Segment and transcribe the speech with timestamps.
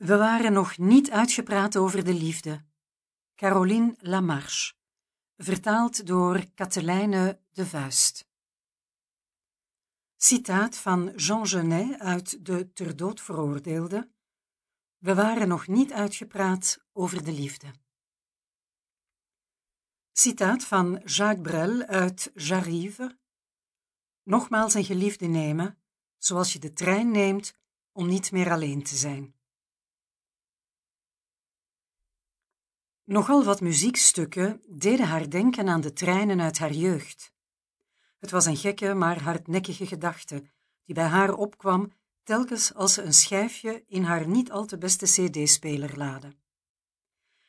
[0.00, 2.64] We waren nog niet uitgepraat over de liefde.
[3.34, 4.74] Caroline Lamarche,
[5.36, 8.28] vertaald door Katelijne de Vuist.
[10.16, 14.10] Citaat van Jean Genet uit De ter dood veroordeelde.
[14.98, 17.72] We waren nog niet uitgepraat over de liefde.
[20.12, 23.18] Citaat van Jacques Brel uit J'arrive.
[24.22, 25.78] Nogmaals een geliefde nemen,
[26.16, 27.54] zoals je de trein neemt
[27.92, 29.38] om niet meer alleen te zijn.
[33.10, 37.32] Nogal wat muziekstukken deden haar denken aan de treinen uit haar jeugd.
[38.18, 40.44] Het was een gekke, maar hardnekkige gedachte,
[40.84, 41.92] die bij haar opkwam
[42.22, 46.36] telkens als ze een schijfje in haar niet al te beste cd-speler laadde.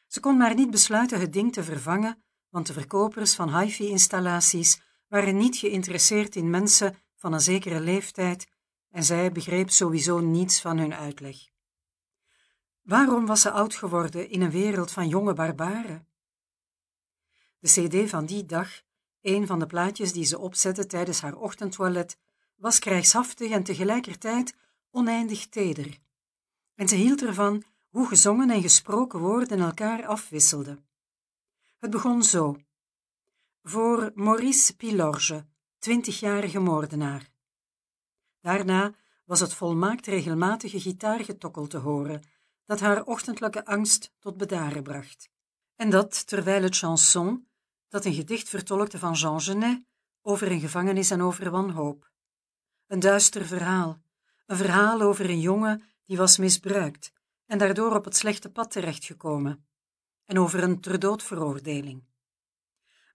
[0.07, 5.37] Ze kon maar niet besluiten het ding te vervangen, want de verkopers van hi-fi-installaties waren
[5.37, 8.47] niet geïnteresseerd in mensen van een zekere leeftijd
[8.89, 11.50] en zij begreep sowieso niets van hun uitleg.
[12.81, 16.07] Waarom was ze oud geworden in een wereld van jonge barbaren?
[17.59, 18.81] De cd van die dag,
[19.21, 22.17] een van de plaatjes die ze opzette tijdens haar ochtendtoilet,
[22.55, 24.55] was krijgshaftig en tegelijkertijd
[24.91, 25.97] oneindig teder.
[26.75, 30.85] En ze hield ervan hoe gezongen en gesproken woorden elkaar afwisselden.
[31.79, 32.57] Het begon zo.
[33.63, 35.45] Voor Maurice Pilorge,
[35.77, 37.29] twintigjarige moordenaar.
[38.39, 38.93] Daarna
[39.25, 42.23] was het volmaakt regelmatige gitaargetokkel te horen,
[42.65, 45.29] dat haar ochtendelijke angst tot bedaren bracht.
[45.75, 47.47] En dat terwijl het chanson,
[47.87, 49.83] dat een gedicht vertolkte van Jean Genet,
[50.21, 52.11] over een gevangenis en over wanhoop.
[52.87, 54.01] Een duister verhaal,
[54.45, 57.13] een verhaal over een jongen die was misbruikt
[57.45, 59.67] en daardoor op het slechte pad terechtgekomen,
[60.25, 62.03] en over een ter dood veroordeling.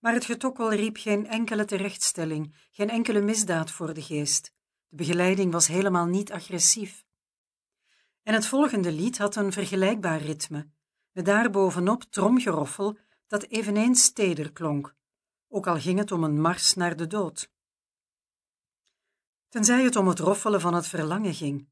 [0.01, 4.53] Maar het getokkel riep geen enkele terechtstelling, geen enkele misdaad voor de geest.
[4.89, 7.06] De begeleiding was helemaal niet agressief.
[8.27, 10.69] En het volgende lied had een vergelijkbaar ritme,
[11.13, 14.95] met daarbovenop tromgeroffel dat eveneens teder klonk,
[15.49, 17.51] ook al ging het om een mars naar de dood.
[19.49, 21.69] Tenzij het om het roffelen van het verlangen ging.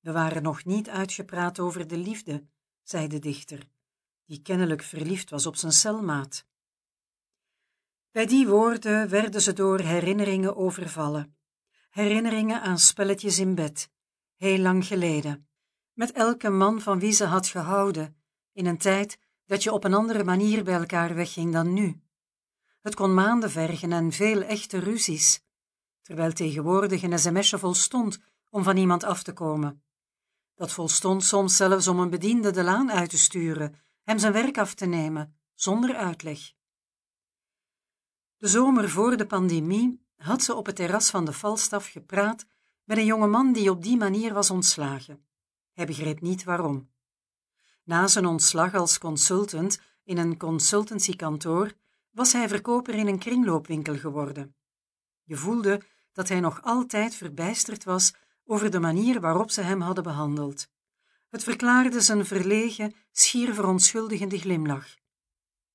[0.00, 2.46] We waren nog niet uitgepraat over de liefde,
[2.82, 3.68] zei de dichter,
[4.24, 6.46] die kennelijk verliefd was op zijn celmaat.
[8.10, 11.36] Bij die woorden werden ze door herinneringen overvallen.
[11.90, 13.90] Herinneringen aan spelletjes in bed,
[14.36, 15.47] heel lang geleden,
[15.98, 18.16] met elke man van wie ze had gehouden,
[18.52, 22.00] in een tijd dat je op een andere manier bij elkaar wegging dan nu.
[22.80, 25.42] Het kon maanden vergen en veel echte ruzies,
[26.02, 28.18] terwijl tegenwoordig een sms'je volstond
[28.50, 29.82] om van iemand af te komen.
[30.54, 34.58] Dat volstond soms zelfs om een bediende de laan uit te sturen, hem zijn werk
[34.58, 36.52] af te nemen, zonder uitleg.
[38.36, 42.46] De zomer voor de pandemie had ze op het terras van de Falstaf gepraat
[42.84, 45.27] met een jonge man die op die manier was ontslagen.
[45.78, 46.90] Hij begreep niet waarom.
[47.84, 51.72] Na zijn ontslag als consultant in een consultancykantoor
[52.10, 54.54] was hij verkoper in een kringloopwinkel geworden.
[55.24, 60.04] Je voelde dat hij nog altijd verbijsterd was over de manier waarop ze hem hadden
[60.04, 60.68] behandeld.
[61.28, 64.96] Het verklaarde zijn verlegen, schier verontschuldigende glimlach.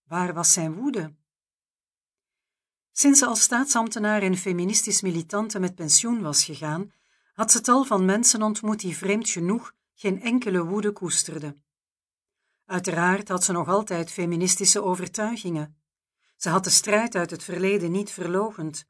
[0.03, 1.15] Waar was zijn woede?
[2.91, 6.91] Sinds ze als staatsambtenaar en feministisch militante met pensioen was gegaan,
[7.33, 11.63] had ze tal van mensen ontmoet die vreemd genoeg geen enkele woede koesterden.
[12.65, 15.77] Uiteraard had ze nog altijd feministische overtuigingen.
[16.35, 18.85] Ze had de strijd uit het verleden niet verlogend,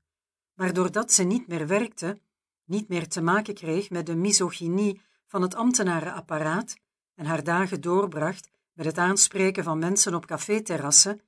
[0.54, 2.20] maar doordat ze niet meer werkte,
[2.66, 6.76] niet meer te maken kreeg met de misogynie van het ambtenarenapparaat
[7.16, 11.22] en haar dagen doorbracht met het aanspreken van mensen op caféterrassen,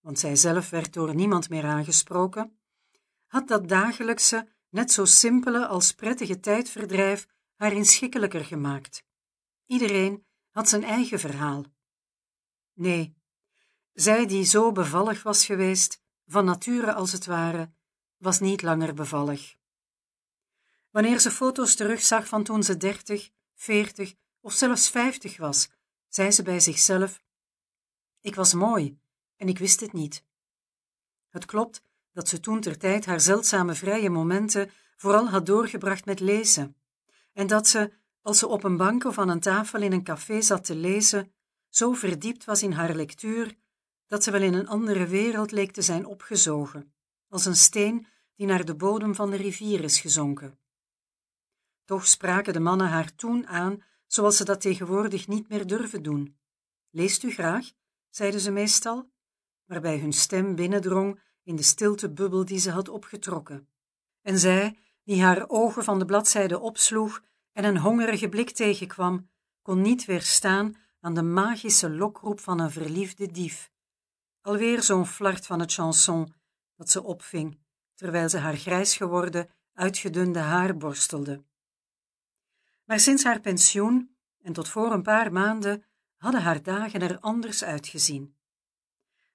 [0.00, 2.58] want zij zelf werd door niemand meer aangesproken,
[3.26, 9.06] had dat dagelijkse, net zo simpele als prettige tijdverdrijf haar inschikkelijker gemaakt.
[9.68, 11.64] Iedereen had zijn eigen verhaal.
[12.72, 13.16] Nee,
[13.92, 17.72] zij die zo bevallig was geweest, van nature als het ware,
[18.16, 19.56] was niet langer bevallig.
[20.90, 25.68] Wanneer ze foto's terugzag van toen ze dertig, veertig of zelfs vijftig was,
[26.08, 27.22] zei ze bij zichzelf:
[28.20, 29.00] Ik was mooi
[29.36, 30.24] en ik wist het niet.
[31.28, 31.82] Het klopt
[32.12, 36.76] dat ze toen ter tijd haar zeldzame vrije momenten vooral had doorgebracht met lezen,
[37.32, 37.92] en dat ze,
[38.28, 41.32] als ze op een bank of aan een tafel in een café zat te lezen,
[41.68, 43.56] zo verdiept was in haar lectuur
[44.06, 46.92] dat ze wel in een andere wereld leek te zijn opgezogen,
[47.28, 50.58] als een steen die naar de bodem van de rivier is gezonken.
[51.84, 56.38] Toch spraken de mannen haar toen aan zoals ze dat tegenwoordig niet meer durven doen.
[56.90, 57.70] Leest u graag?
[58.08, 59.10] zeiden ze meestal,
[59.64, 63.68] waarbij hun stem binnendrong in de stiltebubbel die ze had opgetrokken.
[64.22, 67.26] En zij, die haar ogen van de bladzijde opsloeg
[67.58, 69.30] en een hongerige blik tegenkwam,
[69.62, 73.72] kon niet weerstaan aan de magische lokroep van een verliefde dief.
[74.40, 76.34] Alweer zo'n flart van het chanson
[76.76, 77.58] dat ze opving,
[77.94, 81.44] terwijl ze haar grijs geworden, uitgedunde haar borstelde.
[82.84, 85.84] Maar sinds haar pensioen en tot voor een paar maanden
[86.16, 88.36] hadden haar dagen er anders uitgezien.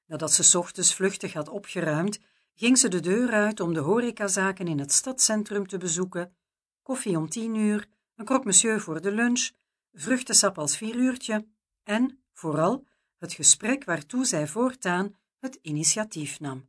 [0.06, 2.20] Nadat ze ochtends vluchtig had opgeruimd,
[2.54, 6.36] ging ze de deur uit om de horecazaken in het stadscentrum te bezoeken,
[6.82, 9.52] koffie om tien uur, een croque monsieur voor de lunch,
[9.94, 11.48] vruchtensap als vier uurtje
[11.84, 12.88] en, vooral,
[13.18, 16.68] het gesprek waartoe zij voortaan het initiatief nam.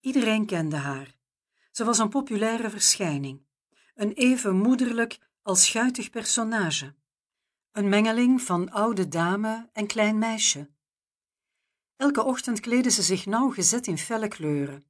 [0.00, 1.14] Iedereen kende haar.
[1.70, 3.46] Ze was een populaire verschijning,
[3.94, 6.94] een even moederlijk als schuitig personage,
[7.72, 10.70] een mengeling van oude dame en klein meisje.
[11.96, 14.84] Elke ochtend kleden ze zich nauwgezet in felle kleuren.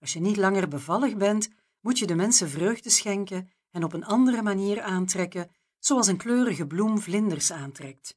[0.00, 1.50] Als je niet langer bevallig bent,
[1.80, 6.66] moet je de mensen vreugde schenken en op een andere manier aantrekken, zoals een kleurige
[6.66, 8.16] bloem vlinders aantrekt.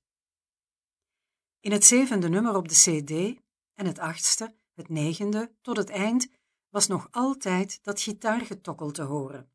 [1.59, 3.41] In het zevende nummer op de CD
[3.73, 6.27] en het achtste, het negende, tot het eind,
[6.69, 9.51] was nog altijd dat gitaargetokkel te horen.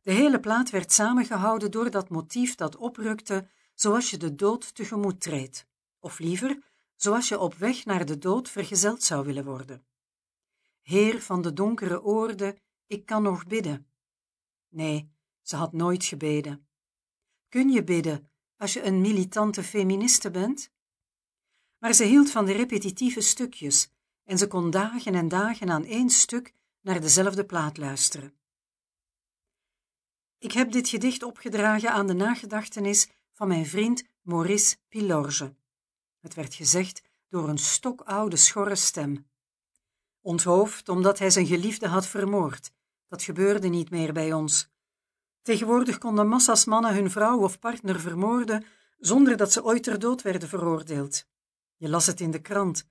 [0.00, 5.20] De hele plaat werd samengehouden door dat motief dat oprukte zoals je de dood tegemoet
[5.20, 5.66] treedt,
[5.98, 6.62] of liever,
[6.94, 9.86] zoals je op weg naar de dood vergezeld zou willen worden.
[10.80, 13.86] Heer van de donkere oorde, ik kan nog bidden.
[14.74, 15.10] Nee,
[15.42, 16.66] ze had nooit gebeden.
[17.48, 20.70] Kun je bidden als je een militante feministe bent?
[21.78, 23.90] Maar ze hield van de repetitieve stukjes
[24.24, 28.34] en ze kon dagen en dagen aan één stuk naar dezelfde plaat luisteren.
[30.38, 35.54] Ik heb dit gedicht opgedragen aan de nagedachtenis van mijn vriend Maurice Pilorge.
[36.20, 39.26] Het werd gezegd door een stokoude schorre stem.
[40.20, 42.72] Onthoofd omdat hij zijn geliefde had vermoord.
[43.14, 44.68] Dat gebeurde niet meer bij ons.
[45.42, 48.64] Tegenwoordig konden massa's mannen hun vrouw of partner vermoorden
[48.98, 51.26] zonder dat ze ooit ter dood werden veroordeeld.
[51.76, 52.86] Je las het in de krant.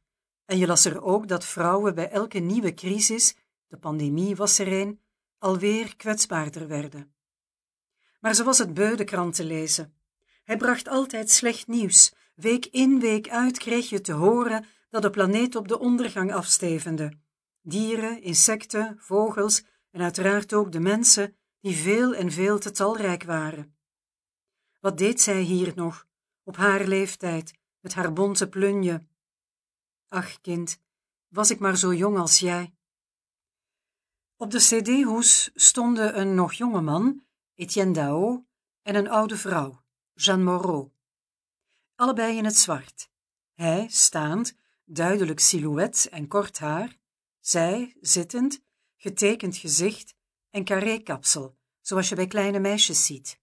[0.46, 3.36] En je las er ook dat vrouwen bij elke nieuwe crisis,
[3.68, 5.00] de pandemie was er een,
[5.38, 7.14] alweer kwetsbaarder werden.
[8.20, 9.94] Maar ze was het beu de krant te lezen.
[10.44, 12.14] Hij bracht altijd slecht nieuws.
[12.36, 17.12] Week in, week uit kreeg je te horen dat de planeet op de ondergang afstevende.
[17.62, 23.76] Dieren, insecten, vogels en uiteraard ook de mensen, die veel en veel te talrijk waren.
[24.80, 26.08] Wat deed zij hier nog,
[26.44, 29.08] op haar leeftijd, met haar bonte plunje?
[30.08, 30.80] Ach, kind,
[31.28, 32.76] was ik maar zo jong als jij.
[34.36, 38.46] Op de cd-hoes stonden een nog jonge man, Etienne Dao,
[38.82, 40.92] en een oude vrouw, Jeanne Moreau.
[41.96, 43.10] Allebei in het zwart.
[43.54, 44.56] Hij, staand,
[44.86, 46.98] duidelijk silhouet en kort haar,
[47.40, 48.63] zij, zittend,
[49.04, 50.16] getekend gezicht
[50.50, 53.40] en carré-kapsel, zoals je bij kleine meisjes ziet.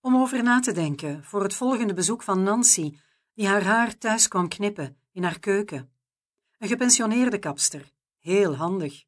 [0.00, 2.98] Om over na te denken voor het volgende bezoek van Nancy,
[3.34, 5.92] die haar haar thuis kwam knippen in haar keuken.
[6.58, 9.04] Een gepensioneerde kapster, heel handig.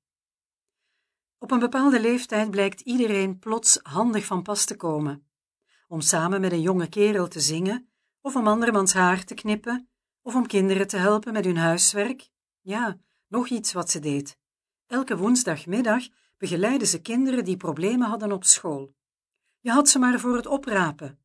[1.38, 5.30] Op een bepaalde leeftijd blijkt iedereen plots handig van pas te komen,
[5.88, 9.88] om samen met een jonge kerel te zingen, of om andermans haar te knippen,
[10.22, 12.30] of om kinderen te helpen met hun huiswerk.
[12.60, 12.98] Ja,
[13.28, 14.39] nog iets wat ze deed.
[14.90, 16.08] Elke woensdagmiddag
[16.38, 18.94] begeleidde ze kinderen die problemen hadden op school.
[19.60, 21.18] Je had ze maar voor het oprapen.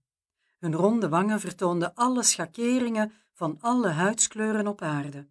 [0.58, 5.28] Hun ronde wangen vertoonden alle schakeringen van alle huidskleuren op aarde.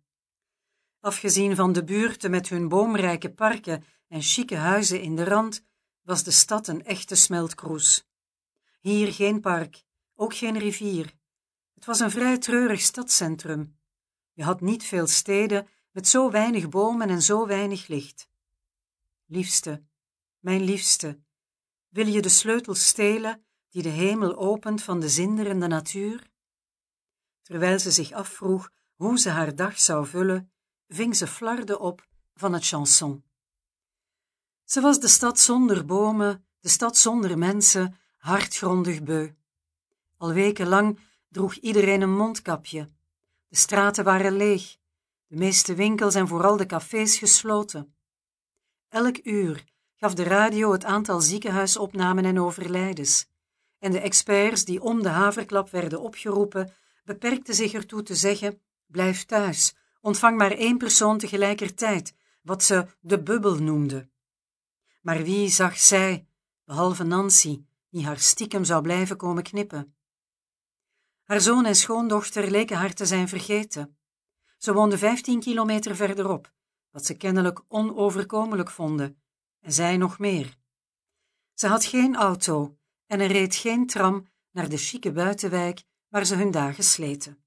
[1.00, 5.64] Afgezien van de buurten met hun boomrijke parken en chique huizen in de rand,
[6.02, 8.08] was de stad een echte smeltkroes.
[8.80, 11.12] Hier geen park, ook geen rivier.
[11.74, 13.78] Het was een vrij treurig stadscentrum.
[14.32, 18.28] Je had niet veel steden met zo weinig bomen en zo weinig licht.
[19.26, 19.82] Liefste,
[20.38, 21.18] mijn liefste,
[21.88, 26.30] wil je de sleutel stelen die de hemel opent van de zinderende natuur?
[27.42, 30.52] Terwijl ze zich afvroeg hoe ze haar dag zou vullen,
[30.88, 33.24] ving ze flarde op van het chanson.
[34.64, 39.30] Ze was de stad zonder bomen, de stad zonder mensen, hartgrondig beu.
[40.16, 40.98] Al wekenlang
[41.28, 42.90] droeg iedereen een mondkapje.
[43.48, 44.76] De straten waren leeg,
[45.26, 47.94] de meeste winkels en vooral de cafés gesloten.
[48.88, 49.64] Elk uur
[49.96, 53.26] gaf de radio het aantal ziekenhuisopnamen en overlijdens,
[53.78, 56.72] en de experts die om de haverklap werden opgeroepen,
[57.04, 63.22] beperkten zich ertoe te zeggen: blijf thuis, ontvang maar één persoon tegelijkertijd, wat ze de
[63.22, 64.12] bubbel noemden.
[65.00, 66.26] Maar wie zag zij,
[66.64, 69.96] behalve Nancy, die haar stiekem zou blijven komen knippen?
[71.24, 73.96] Haar zoon en schoondochter leken haar te zijn vergeten.
[74.64, 76.52] Ze woonden vijftien kilometer verderop,
[76.90, 79.22] wat ze kennelijk onoverkomelijk vonden,
[79.60, 80.56] en zij nog meer.
[81.54, 86.34] Ze had geen auto en er reed geen tram naar de chique buitenwijk waar ze
[86.34, 87.44] hun dagen sleten.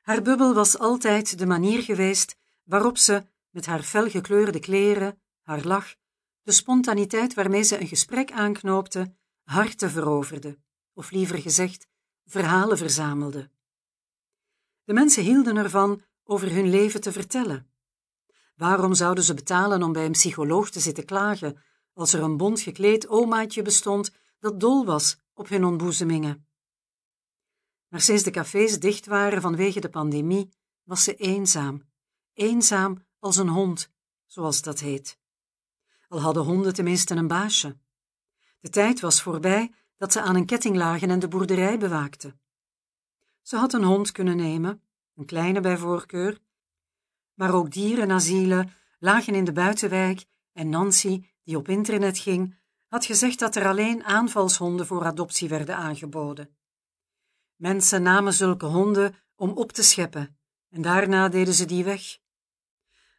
[0.00, 5.94] Haar bubbel was altijd de manier geweest waarop ze, met haar felgekleurde kleren, haar lach,
[6.42, 10.58] de spontaniteit waarmee ze een gesprek aanknoopte, harten veroverde,
[10.92, 11.86] of liever gezegd,
[12.24, 13.50] verhalen verzamelde.
[14.92, 17.70] De mensen hielden ervan over hun leven te vertellen.
[18.56, 22.60] Waarom zouden ze betalen om bij een psycholoog te zitten klagen als er een bont
[22.60, 26.46] gekleed omaatje bestond dat dol was op hun ontboezemingen?
[27.88, 31.82] Maar sinds de cafés dicht waren vanwege de pandemie, was ze eenzaam,
[32.32, 33.90] eenzaam als een hond,
[34.26, 35.18] zoals dat heet.
[36.08, 37.78] Al hadden honden tenminste een baasje.
[38.60, 42.41] De tijd was voorbij dat ze aan een ketting lagen en de boerderij bewaakten.
[43.42, 44.82] Ze had een hond kunnen nemen,
[45.14, 46.38] een kleine bij voorkeur,
[47.34, 52.58] maar ook dierenasielen lagen in de buitenwijk en Nancy, die op internet ging,
[52.88, 56.56] had gezegd dat er alleen aanvalshonden voor adoptie werden aangeboden.
[57.56, 62.18] Mensen namen zulke honden om op te scheppen en daarna deden ze die weg.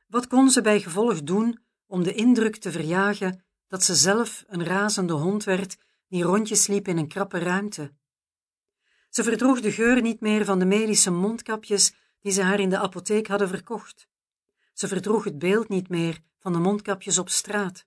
[0.08, 4.63] Wat kon ze bij gevolg doen om de indruk te verjagen dat ze zelf een
[4.63, 5.77] razende hond werd
[6.08, 7.94] die rondjes liep in een krappe ruimte?
[9.13, 12.77] Ze verdroeg de geur niet meer van de medische mondkapjes die ze haar in de
[12.77, 14.08] apotheek hadden verkocht.
[14.74, 17.86] Ze verdroeg het beeld niet meer van de mondkapjes op straat.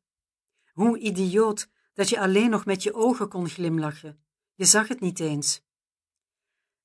[0.73, 4.25] Hoe idioot dat je alleen nog met je ogen kon glimlachen.
[4.55, 5.63] Je zag het niet eens.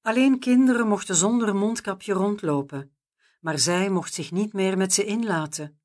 [0.01, 2.95] Alleen kinderen mochten zonder mondkapje rondlopen,
[3.39, 5.81] maar zij mocht zich niet meer met ze inlaten.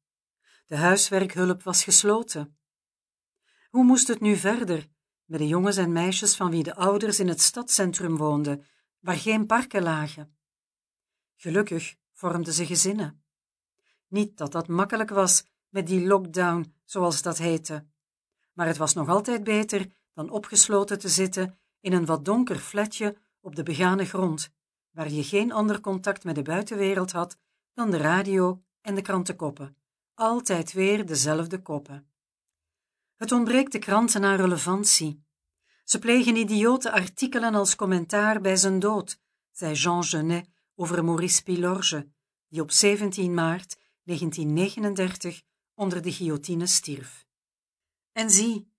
[0.67, 2.59] De huiswerkhulp was gesloten.
[3.71, 4.89] Hoe moest het nu verder
[5.27, 8.65] met de jongens en meisjes van wie de ouders in het stadscentrum woonden,
[8.99, 10.37] waar geen parken lagen?
[11.37, 13.25] Gelukkig vormden ze gezinnen.
[14.09, 17.87] Niet dat dat makkelijk was met die lockdown, zoals dat heette,
[18.53, 23.17] maar het was nog altijd beter dan opgesloten te zitten in een wat donker flatje
[23.41, 24.51] op de begane grond,
[24.91, 27.39] waar je geen ander contact met de buitenwereld had
[27.75, 29.77] dan de radio en de krantenkoppen.
[30.15, 32.11] Altijd weer dezelfde koppen.
[33.17, 35.25] Het ontbreekt de kranten aan relevantie.
[35.85, 39.19] Ze plegen idiote artikelen als commentaar bij zijn dood,
[39.51, 42.09] zei Jean Genet over Maurice Pilorge,
[42.49, 45.43] die op 17 maart 1939
[45.75, 47.27] onder de guillotine stierf.
[48.13, 48.73] En zie,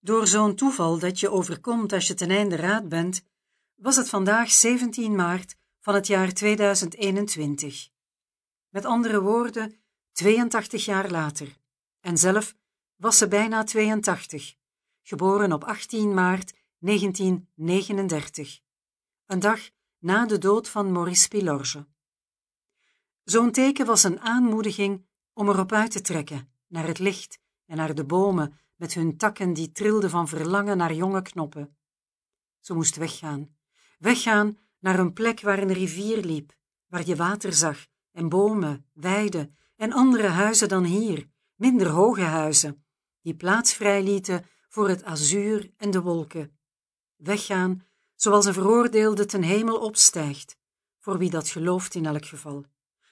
[0.00, 3.22] door zo'n toeval dat je overkomt als je ten einde raad bent,
[3.74, 7.88] was het vandaag 17 maart van het jaar 2021.
[8.68, 9.80] Met andere woorden,
[10.12, 11.56] 82 jaar later.
[12.00, 12.54] En zelf
[12.98, 14.54] was ze bijna 82,
[15.02, 18.60] geboren op 18 maart 1939,
[19.26, 19.60] een dag
[19.98, 21.86] na de dood van Maurice Pilorge.
[23.24, 27.94] Zo'n teken was een aanmoediging om erop uit te trekken, naar het licht en naar
[27.94, 31.76] de bomen met hun takken die trilden van verlangen naar jonge knoppen.
[32.60, 33.56] Ze moest weggaan,
[33.98, 39.56] weggaan naar een plek waar een rivier liep, waar je water zag en bomen, weiden
[39.76, 42.82] en andere huizen dan hier, minder hoge huizen,
[43.22, 46.58] die plaats vrijlieten voor het azuur en de wolken.
[47.16, 50.56] Weggaan, zoals een veroordeelde ten hemel opstijgt,
[50.98, 52.64] voor wie dat gelooft in elk geval,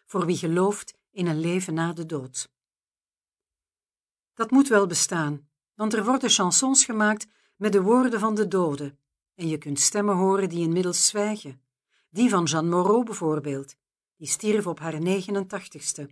[0.07, 2.49] voor wie gelooft in een leven na de dood.
[4.35, 8.99] Dat moet wel bestaan, want er worden chansons gemaakt met de woorden van de doden,
[9.35, 11.61] en je kunt stemmen horen die inmiddels zwijgen.
[12.11, 13.77] Die van Jeanne Moreau bijvoorbeeld,
[14.17, 16.07] die stierf op haar 89ste,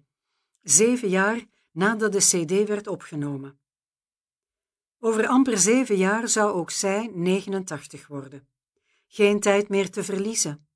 [0.63, 3.59] zeven jaar nadat de CD werd opgenomen.
[5.05, 8.49] Over amper zeven jaar zou ook zij 89 worden.
[9.07, 10.69] Geen tijd meer te verliezen.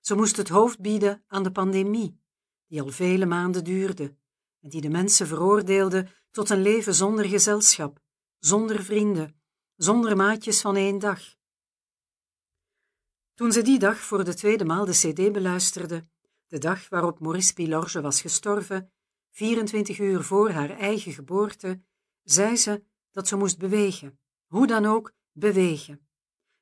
[0.00, 2.20] Ze moest het hoofd bieden aan de pandemie,
[2.66, 4.16] die al vele maanden duurde
[4.60, 8.00] en die de mensen veroordeelde tot een leven zonder gezelschap,
[8.38, 9.40] zonder vrienden,
[9.76, 11.36] zonder maatjes van één dag.
[13.34, 16.08] Toen ze die dag voor de tweede maal de CD beluisterde,
[16.46, 18.92] de dag waarop Maurice Pilorge was gestorven,
[19.30, 21.82] 24 uur voor haar eigen geboorte,
[22.22, 26.08] zei ze dat ze moest bewegen, hoe dan ook bewegen.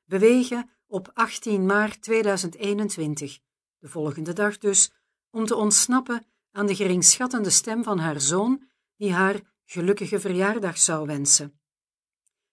[0.03, 3.39] Bewegen op 18 maart 2021,
[3.77, 4.91] de volgende dag dus,
[5.29, 11.07] om te ontsnappen aan de geringschattende stem van haar zoon, die haar gelukkige verjaardag zou
[11.07, 11.59] wensen.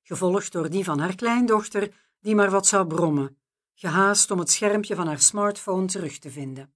[0.03, 3.39] Gevolgd door die van haar kleindochter, die maar wat zou brommen,
[3.75, 6.75] gehaast om het schermpje van haar smartphone terug te vinden.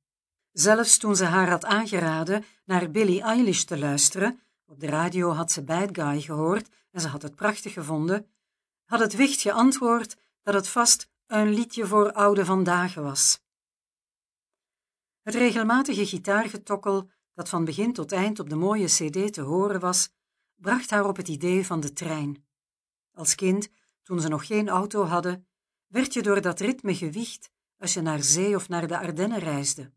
[0.53, 5.53] Zelfs toen ze haar had aangeraden naar Billie Eilish te luisteren, op de radio had
[5.53, 8.31] ze Bad Guy gehoord en ze had het prachtig gevonden,
[8.85, 13.43] had het wicht geantwoord dat het vast een liedje voor oude vandaag was.
[15.23, 20.11] Het regelmatige gitaargetokkel dat van begin tot eind op de mooie cd te horen was,
[20.55, 22.47] bracht haar op het idee van de trein.
[23.13, 23.69] Als kind,
[24.03, 25.47] toen ze nog geen auto hadden,
[25.87, 29.93] werd je door dat ritme gewicht als je naar zee of naar de Ardennen reisde.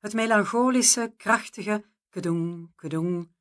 [0.00, 3.32] Het melancholische, krachtige kedoeng, kedoeng,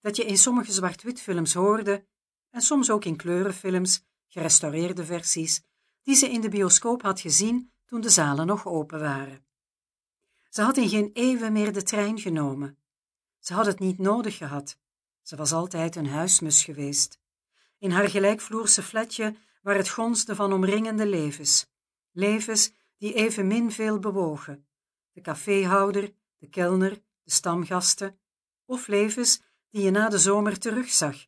[0.00, 2.06] dat je in sommige zwart-wit films hoorde
[2.54, 5.62] en soms ook in kleurenfilms, gerestaureerde versies,
[6.02, 9.46] die ze in de bioscoop had gezien toen de zalen nog open waren.
[10.48, 12.78] Ze had in geen eeuwen meer de trein genomen.
[13.38, 14.78] Ze had het niet nodig gehad.
[15.22, 17.18] Ze was altijd een huismus geweest.
[17.78, 21.66] In haar gelijkvloerse flatje waar het gonsde van omringende levens.
[22.12, 24.66] Levens die evenmin veel bewogen.
[25.12, 26.92] De caféhouder, de kelner,
[27.22, 28.18] de stamgasten.
[28.64, 31.26] Of levens die je na de zomer terugzag.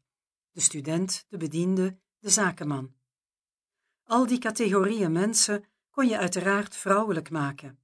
[0.57, 2.95] De student, de bediende, de zakenman.
[4.05, 7.79] Al die categorieën mensen kon je uiteraard vrouwelijk maken.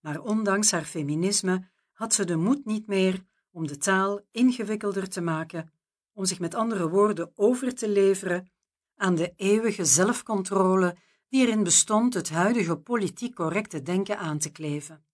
[0.00, 5.20] Maar ondanks haar feminisme had ze de moed niet meer om de taal ingewikkelder te
[5.20, 5.72] maken,
[6.12, 8.50] om zich met andere woorden over te leveren
[8.96, 10.96] aan de eeuwige zelfcontrole
[11.28, 15.04] die erin bestond het huidige politiek correcte denken aan te kleven.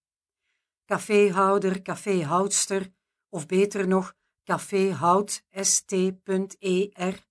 [0.84, 2.92] Caféhouder, caféhoudster,
[3.28, 7.26] of beter nog, caféhoud.st.er.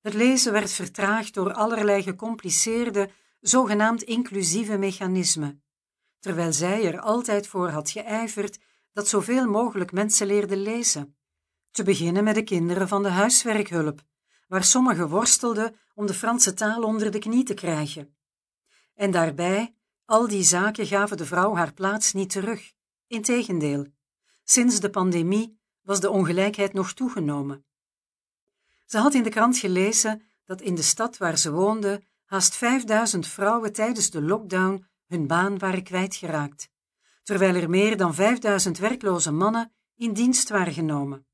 [0.00, 5.64] Het lezen werd vertraagd door allerlei gecompliceerde, zogenaamd inclusieve mechanismen,
[6.18, 8.58] terwijl zij er altijd voor had geijverd
[8.92, 11.16] dat zoveel mogelijk mensen leerden lezen.
[11.70, 14.02] Te beginnen met de kinderen van de huiswerkhulp,
[14.48, 18.16] waar sommigen worstelden om de Franse taal onder de knie te krijgen.
[18.94, 22.72] En daarbij, al die zaken gaven de vrouw haar plaats niet terug.
[23.06, 23.86] Integendeel,
[24.44, 27.64] sinds de pandemie was de ongelijkheid nog toegenomen.
[28.86, 33.26] Ze had in de krant gelezen dat in de stad waar ze woonde haast 5000
[33.26, 36.68] vrouwen tijdens de lockdown hun baan waren kwijtgeraakt,
[37.22, 41.26] terwijl er meer dan 5000 werkloze mannen in dienst waren genomen.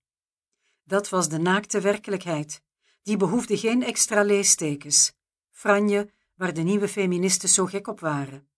[0.85, 2.63] Dat was de naakte werkelijkheid,
[3.03, 5.13] die behoefde geen extra leestekens,
[5.51, 8.49] franje waar de nieuwe feministen zo gek op waren.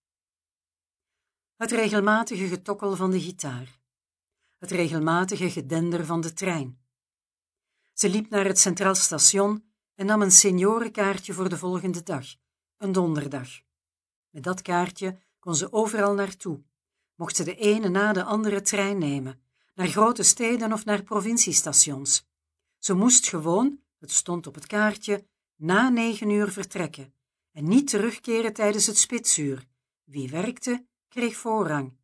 [1.56, 3.80] Het regelmatige getokkel van de gitaar,
[4.62, 6.78] het regelmatige gedender van de trein.
[7.92, 12.24] Ze liep naar het Centraal Station en nam een seniorenkaartje voor de volgende dag,
[12.76, 13.48] een donderdag.
[14.30, 16.62] Met dat kaartje kon ze overal naartoe,
[17.14, 19.42] mocht ze de ene na de andere trein nemen,
[19.74, 22.26] naar grote steden of naar provinciestations.
[22.78, 27.14] Ze moest gewoon, het stond op het kaartje, na negen uur vertrekken
[27.52, 29.66] en niet terugkeren tijdens het spitsuur.
[30.04, 32.00] Wie werkte, kreeg voorrang.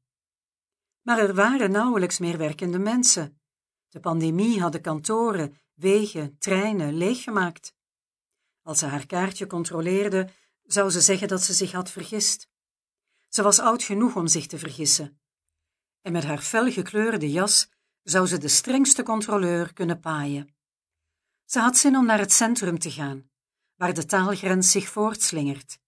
[1.09, 3.40] Maar er waren nauwelijks meer werkende mensen.
[3.88, 7.75] De pandemie had de kantoren, wegen, treinen leeggemaakt.
[8.62, 10.29] Als ze haar kaartje controleerde,
[10.62, 12.49] zou ze zeggen dat ze zich had vergist.
[13.29, 15.21] Ze was oud genoeg om zich te vergissen.
[16.03, 17.71] En met haar felgekleurde jas
[18.03, 20.55] zou ze de strengste controleur kunnen paaien.
[21.44, 23.31] Ze had zin om naar het centrum te gaan,
[23.75, 25.79] waar de taalgrens zich voortslingert.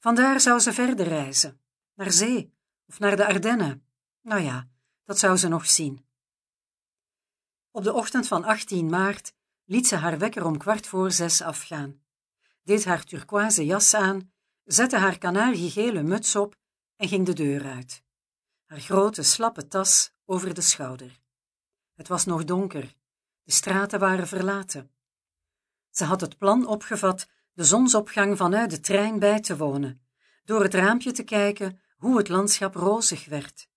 [0.00, 1.60] Vandaar zou ze verder reizen,
[1.94, 2.54] naar zee
[2.86, 3.84] of naar de Ardennen.
[4.24, 4.68] Nou ja,
[5.04, 6.06] dat zou ze nog zien.
[7.70, 9.32] Op de ochtend van 18 maart
[9.64, 12.02] liet ze haar wekker om kwart voor zes afgaan,
[12.62, 14.32] deed haar turquoise jas aan,
[14.64, 16.56] zette haar kanariegele muts op
[16.96, 18.02] en ging de deur uit,
[18.64, 21.20] haar grote slappe tas over de schouder.
[21.94, 22.94] Het was nog donker,
[23.42, 24.90] de straten waren verlaten.
[25.90, 30.06] Ze had het plan opgevat de zonsopgang vanuit de trein bij te wonen,
[30.44, 33.72] door het raampje te kijken hoe het landschap rozig werd.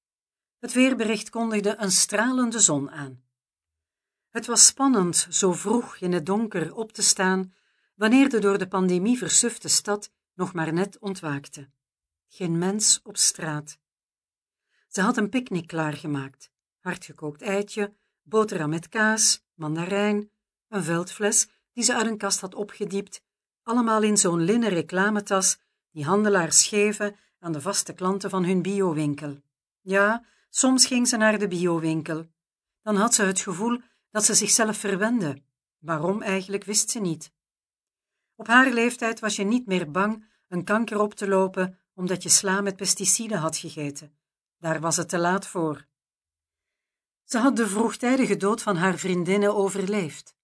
[0.60, 3.24] Het weerbericht kondigde een stralende zon aan.
[4.30, 7.54] Het was spannend zo vroeg in het donker op te staan,
[7.96, 11.70] wanneer de door de pandemie versufte stad nog maar net ontwaakte.
[12.28, 13.80] Geen mens op straat.
[14.88, 17.94] Ze had een picknick klaargemaakt: hardgekookt eitje,
[18.24, 20.32] boterham met kaas, mandarijn,
[20.68, 23.22] een veldfles die ze uit een kast had opgediept,
[23.64, 25.60] allemaal in zo'n linnen reclametas
[25.92, 29.42] die handelaars geven aan de vaste klanten van hun biowinkel.
[29.82, 32.28] Ja, soms ging ze naar de biowinkel.
[32.82, 33.82] Dan had ze het gevoel
[34.12, 35.42] dat ze zichzelf verwende.
[35.78, 37.32] Waarom eigenlijk wist ze niet.
[38.36, 42.30] Op haar leeftijd was je niet meer bang een kanker op te lopen omdat je
[42.30, 44.18] sla met pesticiden had gegeten.
[44.58, 45.86] Daar was het te laat voor.
[47.24, 50.36] Ze had de vroegtijdige dood van haar vriendinnen overleefd.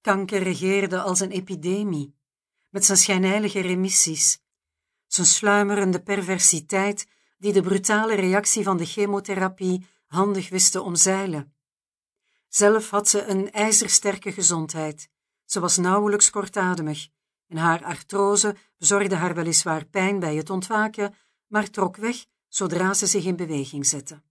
[0.00, 2.14] Kanker regeerde als een epidemie,
[2.68, 4.42] met zijn schijnheilige remissies,
[5.06, 7.06] zijn sluimerende perversiteit
[7.40, 11.54] die de brutale reactie van de chemotherapie handig wist te omzeilen.
[12.48, 15.10] Zelf had ze een ijzersterke gezondheid.
[15.44, 17.08] Ze was nauwelijks kortademig
[17.46, 21.14] en haar artrose bezorgde haar weliswaar pijn bij het ontwaken,
[21.46, 24.22] maar trok weg zodra ze zich in beweging zette.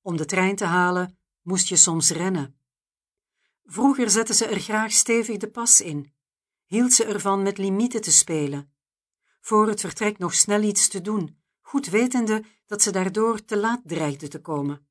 [0.00, 2.58] Om de trein te halen moest je soms rennen.
[3.64, 6.12] Vroeger zette ze er graag stevig de pas in,
[6.64, 8.72] hield ze ervan met limieten te spelen.
[9.40, 13.80] voor het vertrek nog snel iets te doen, goed wetende dat ze daardoor te laat
[13.84, 14.86] dreigde te komen.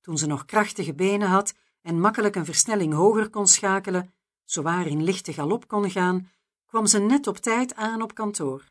[0.00, 4.14] Toen ze nog krachtige benen had en makkelijk een versnelling hoger kon schakelen,
[4.44, 6.30] zowaar in lichte galop kon gaan,
[6.66, 8.64] kwam ze net op tijd aan op kantoor.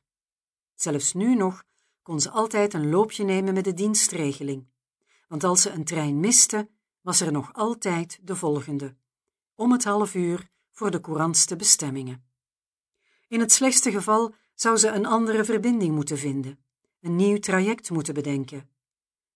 [0.75, 1.63] Zelfs nu nog
[2.01, 4.67] kon ze altijd een loopje nemen met de dienstregeling,
[5.27, 6.69] want als ze een trein miste,
[7.01, 8.95] was er nog altijd de volgende,
[9.55, 12.29] om het half uur voor de courantste bestemmingen.
[13.27, 16.63] In het slechtste geval zou ze een andere verbinding moeten vinden,
[17.01, 18.69] een nieuw traject moeten bedenken.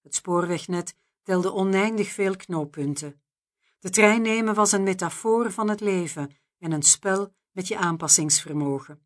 [0.02, 3.21] Het spoorwegnet telde oneindig veel knooppunten.
[3.80, 9.02] De trein nemen was een metafoor van het leven en een spel met je aanpassingsvermogen.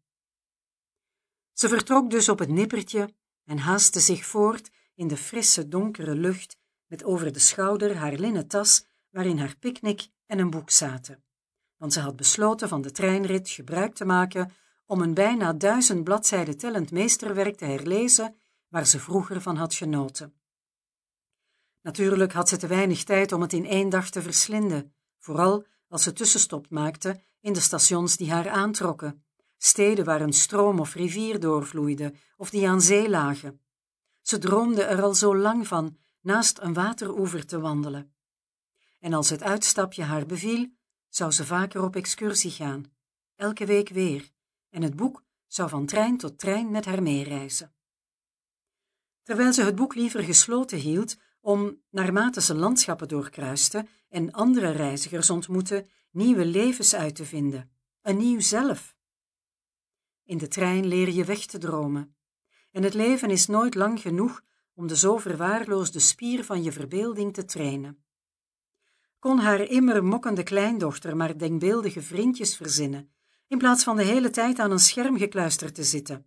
[1.53, 6.57] Ze vertrok dus op het nippertje en haastte zich voort in de frisse, donkere lucht,
[6.85, 11.23] met over de schouder haar linnen tas, waarin haar picknick en een boek zaten.
[11.77, 14.51] Want ze had besloten van de treinrit gebruik te maken
[14.85, 18.35] om een bijna duizend bladzijden tellend meesterwerk te herlezen,
[18.67, 20.33] waar ze vroeger van had genoten.
[21.81, 26.03] Natuurlijk had ze te weinig tijd om het in één dag te verslinden, vooral als
[26.03, 29.25] ze tussenstop maakte in de stations die haar aantrokken,
[29.57, 33.61] steden waar een stroom of rivier doorvloeide of die aan zee lagen.
[34.21, 38.15] Ze droomde er al zo lang van naast een wateroever te wandelen.
[38.99, 40.67] En als het uitstapje haar beviel,
[41.09, 42.85] zou ze vaker op excursie gaan,
[43.35, 44.31] elke week weer,
[44.69, 47.76] en het boek zou van trein tot trein met haar meereizen.
[49.27, 55.29] Terwijl ze het boek liever gesloten hield, om, naarmate ze landschappen doorkruiste en andere reizigers
[55.29, 58.95] ontmoette, nieuwe levens uit te vinden, een nieuw zelf.
[60.23, 62.15] In de trein leer je weg te dromen,
[62.71, 64.41] en het leven is nooit lang genoeg
[64.73, 68.03] om de zo verwaarloosde spier van je verbeelding te trainen.
[69.19, 73.11] Kon haar immer mokkende kleindochter maar denkbeeldige vriendjes verzinnen,
[73.47, 76.25] in plaats van de hele tijd aan een scherm gekluisterd te zitten,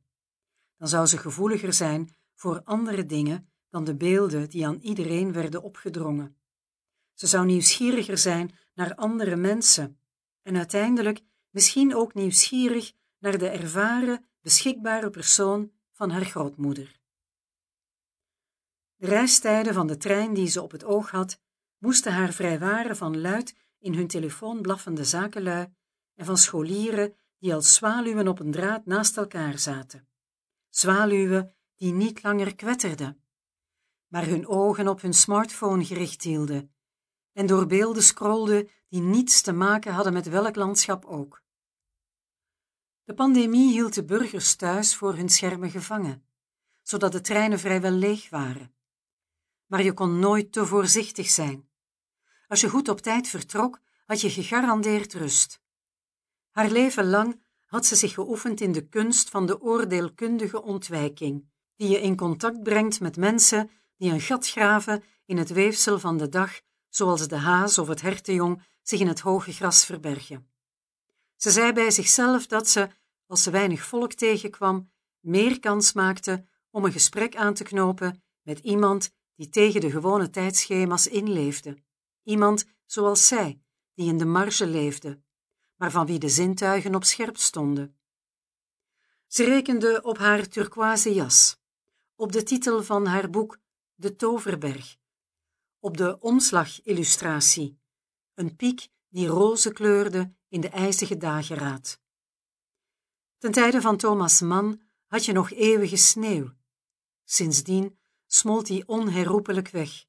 [0.77, 5.63] dan zou ze gevoeliger zijn voor andere dingen dan de beelden die aan iedereen werden
[5.63, 6.37] opgedrongen.
[7.13, 10.01] Ze zou nieuwsgieriger zijn naar andere mensen
[10.43, 17.01] en uiteindelijk misschien ook nieuwsgierig naar de ervaren, beschikbare persoon van haar grootmoeder.
[18.97, 21.41] De reistijden van de trein die ze op het oog had,
[21.79, 25.75] moesten haar vrijwaren van luid in hun telefoon blaffende zakenlui
[26.15, 30.09] en van scholieren die als zwaluwen op een draad naast elkaar zaten.
[30.69, 33.23] Zwaluwen die niet langer kwetterden,
[34.07, 36.75] maar hun ogen op hun smartphone gericht hielden
[37.33, 41.43] en door beelden scrolden die niets te maken hadden met welk landschap ook.
[43.05, 46.25] De pandemie hield de burgers thuis voor hun schermen gevangen,
[46.83, 48.75] zodat de treinen vrijwel leeg waren.
[49.67, 51.69] Maar je kon nooit te voorzichtig zijn.
[52.49, 55.63] Als je goed op tijd vertrok, had je gegarandeerd rust.
[56.51, 61.50] Haar leven lang had ze zich geoefend in de kunst van de oordeelkundige ontwijking,
[61.81, 66.17] die je in contact brengt met mensen die een gat graven in het weefsel van
[66.17, 70.51] de dag, zoals de haas of het hertenjong zich in het hoge gras verbergen.
[71.37, 72.89] Ze zei bij zichzelf dat ze,
[73.27, 74.91] als ze weinig volk tegenkwam,
[75.21, 80.31] meer kans maakte om een gesprek aan te knopen met iemand die tegen de gewone
[80.31, 81.83] tijdschema's inleefde,
[82.23, 83.61] iemand zoals zij,
[83.95, 85.23] die in de marge leefde,
[85.77, 87.99] maar van wie de zintuigen op scherp stonden.
[89.27, 91.60] Ze rekende op haar turquoise jas,
[92.21, 93.59] op de titel van haar boek
[93.95, 94.97] De Toverberg,
[95.79, 97.81] op de omslagillustratie,
[98.35, 102.01] een piek die roze kleurde in de ijzige dageraad.
[103.39, 106.51] Ten tijde van Thomas Mann had je nog eeuwige sneeuw.
[107.25, 110.05] Sindsdien smolt die onherroepelijk weg,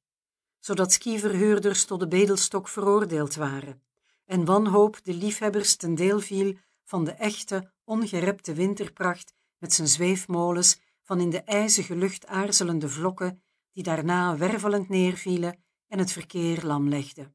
[0.58, 3.82] zodat skiverhuurders tot de bedelstok veroordeeld waren
[4.24, 10.80] en wanhoop de liefhebbers ten deel viel van de echte, ongerepte winterpracht met zijn zweefmolens
[11.02, 17.34] van in de ijzige lucht aarzelende vlokken die daarna wervelend neervielen en het verkeer lamlegden.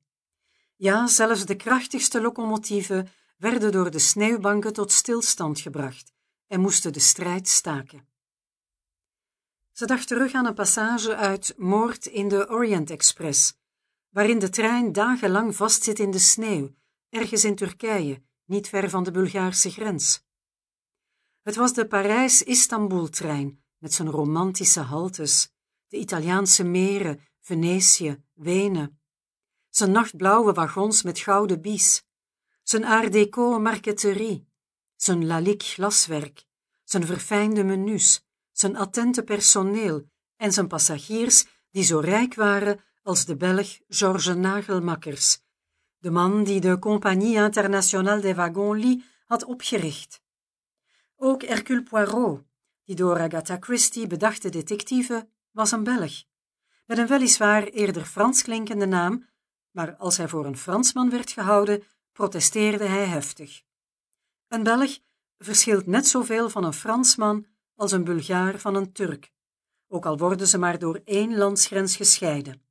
[0.75, 6.13] Ja, zelfs de krachtigste locomotieven werden door de sneeuwbanken tot stilstand gebracht
[6.47, 8.07] en moesten de strijd staken.
[9.71, 13.57] Ze dacht terug aan een passage uit Moord in de Orient Express,
[14.09, 16.75] waarin de trein dagenlang vastzit in de sneeuw,
[17.09, 20.26] ergens in Turkije, niet ver van de Bulgaarse grens.
[21.47, 25.49] Het was de Parijs-Istanbul-trein met zijn romantische haltes,
[25.87, 28.99] de Italiaanse meren, Venetië, Wenen,
[29.69, 32.03] zijn nachtblauwe wagons met gouden bies,
[32.63, 34.47] zijn art déco marqueterie,
[34.95, 36.45] zijn lalique glaswerk,
[36.83, 43.35] zijn verfijnde menus, zijn attente personeel en zijn passagiers die zo rijk waren als de
[43.35, 45.39] Belg Georges Nagelmakkers,
[45.97, 50.25] de man die de Compagnie Internationale des Wagons-Lits had opgericht.
[51.19, 52.43] Ook Hercule Poirot,
[52.83, 56.23] die door Agatha Christie bedachte detectieve, was een Belg,
[56.85, 59.29] met een weliswaar eerder Frans klinkende naam,
[59.71, 63.61] maar als hij voor een Fransman werd gehouden, protesteerde hij heftig.
[64.47, 64.99] Een Belg
[65.37, 69.31] verschilt net zoveel van een Fransman als een Bulgaar van een Turk,
[69.87, 72.61] ook al worden ze maar door één landsgrens gescheiden.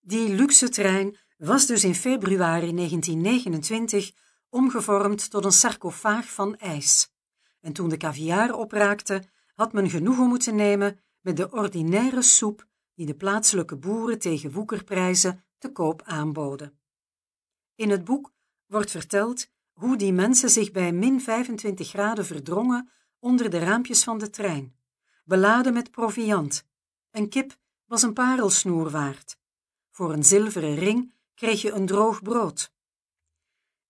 [0.00, 4.12] Die luxe trein was dus in februari 1929
[4.48, 7.11] omgevormd tot een sarcofaag van ijs.
[7.62, 9.22] En toen de caviar opraakte,
[9.54, 15.44] had men genoegen moeten nemen met de ordinaire soep die de plaatselijke boeren tegen woekerprijzen
[15.58, 16.78] te koop aanboden.
[17.74, 18.32] In het boek
[18.66, 24.18] wordt verteld hoe die mensen zich bij min 25 graden verdrongen onder de raampjes van
[24.18, 24.76] de trein,
[25.24, 26.66] beladen met proviand.
[27.10, 29.38] Een kip was een parelsnoer waard.
[29.90, 32.72] Voor een zilveren ring kreeg je een droog brood.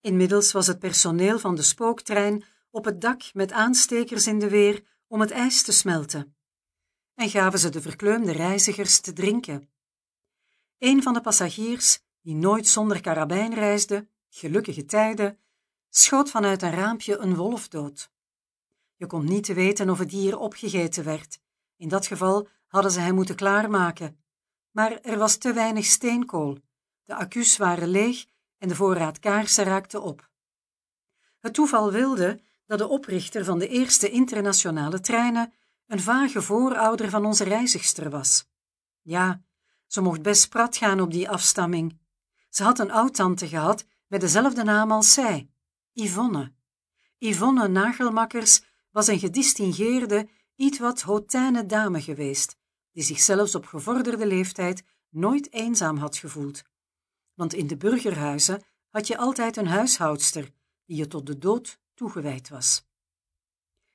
[0.01, 4.85] Inmiddels was het personeel van de spooktrein op het dak met aanstekers in de weer
[5.07, 6.37] om het ijs te smelten.
[7.15, 9.71] En gaven ze de verkleumde reizigers te drinken.
[10.79, 15.39] Een van de passagiers, die nooit zonder karabijn reisde, gelukkige tijden,
[15.89, 18.11] schoot vanuit een raampje een wolf dood.
[18.97, 21.41] Je kon niet te weten of het dier opgegeten werd.
[21.77, 24.23] In dat geval hadden ze hem moeten klaarmaken.
[24.71, 26.59] Maar er was te weinig steenkool.
[27.05, 28.25] De accu's waren leeg
[28.59, 30.31] en de voorraad kaarsen raakte op.
[31.41, 32.41] Het toeval wilde
[32.73, 35.53] dat de oprichter van de eerste internationale treinen
[35.87, 38.47] een vage voorouder van onze reizigster was.
[39.03, 39.43] Ja,
[39.87, 41.99] ze mocht best prat gaan op die afstamming.
[42.49, 45.51] Ze had een oudtante gehad met dezelfde naam als zij,
[45.93, 46.53] Yvonne.
[47.19, 52.57] Yvonne Nagelmakkers was een gedistingeerde, iets wat hautaine dame geweest,
[52.93, 56.63] die zich zelfs op gevorderde leeftijd nooit eenzaam had gevoeld.
[57.35, 60.51] Want in de burgerhuizen had je altijd een huishoudster
[60.85, 62.87] die je tot de dood toegewijd was.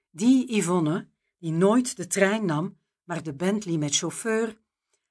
[0.10, 1.08] Die Yvonne,
[1.38, 4.58] die nooit de trein nam, maar de Bentley met chauffeur,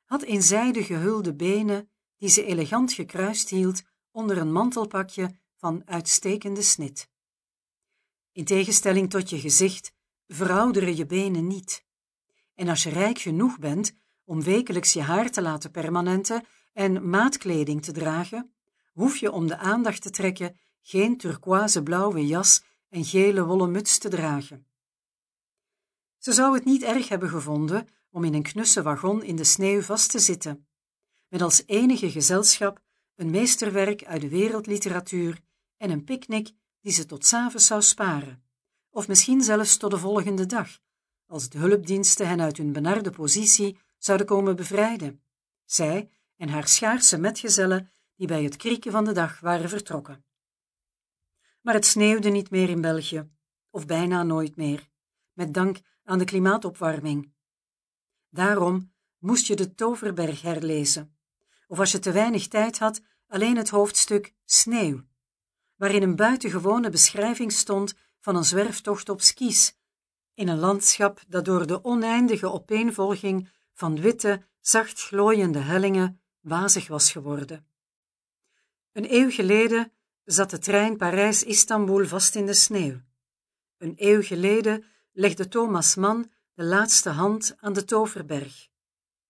[0.04, 6.62] had in zijde gehulde benen die ze elegant gekruist hield onder een mantelpakje van uitstekende
[6.62, 7.10] snit.
[8.32, 9.92] In tegenstelling tot je gezicht
[10.28, 11.84] verouderen je benen niet.
[12.54, 13.94] En als je rijk genoeg bent
[14.24, 18.54] om wekelijks je haar te laten permanenten en maatkleding te dragen,
[18.92, 22.62] hoef je om de aandacht te trekken geen turquoise blauwe jas
[22.96, 24.66] en gele wollen muts te dragen.
[26.18, 29.80] Ze zou het niet erg hebben gevonden om in een knusse wagon in de sneeuw
[29.80, 30.66] vast te zitten,
[31.28, 32.80] met als enige gezelschap
[33.14, 35.40] een meesterwerk uit de wereldliteratuur
[35.76, 38.44] en een picknick die ze tot s'avonds zou sparen,
[38.90, 40.78] of misschien zelfs tot de volgende dag,
[41.26, 45.22] als de hulpdiensten hen uit hun benarde positie zouden komen bevrijden,
[45.64, 50.25] zij en haar schaarse metgezellen die bij het krieken van de dag waren vertrokken.
[51.66, 53.30] Maar het sneeuwde niet meer in België,
[53.70, 54.88] of bijna nooit meer,
[55.32, 57.32] met dank aan de klimaatopwarming.
[58.28, 61.16] Daarom moest je de Toverberg herlezen,
[61.66, 65.02] of als je te weinig tijd had, alleen het hoofdstuk Sneeuw,
[65.76, 69.78] waarin een buitengewone beschrijving stond van een zwerftocht op skis,
[70.34, 77.12] in een landschap dat door de oneindige opeenvolging van witte, zacht glooiende hellingen wazig was
[77.12, 77.66] geworden.
[78.92, 79.92] Een eeuw geleden
[80.26, 83.00] zat de trein Parijs-Istanbul vast in de sneeuw.
[83.78, 88.68] Een eeuw geleden legde Thomas Mann de laatste hand aan de Toverberg.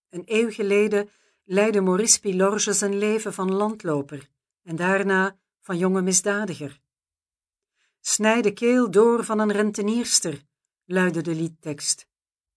[0.09, 1.09] Een eeuw geleden
[1.43, 4.29] leidde Maurice Pilorge zijn leven van landloper
[4.63, 6.79] en daarna van jonge misdadiger.
[7.99, 10.45] Snij de keel door van een rentenierster,
[10.85, 12.07] luidde de liedtekst.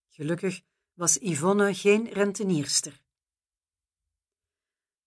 [0.08, 0.60] Gelukkig
[0.94, 3.00] was Yvonne geen rentenierster.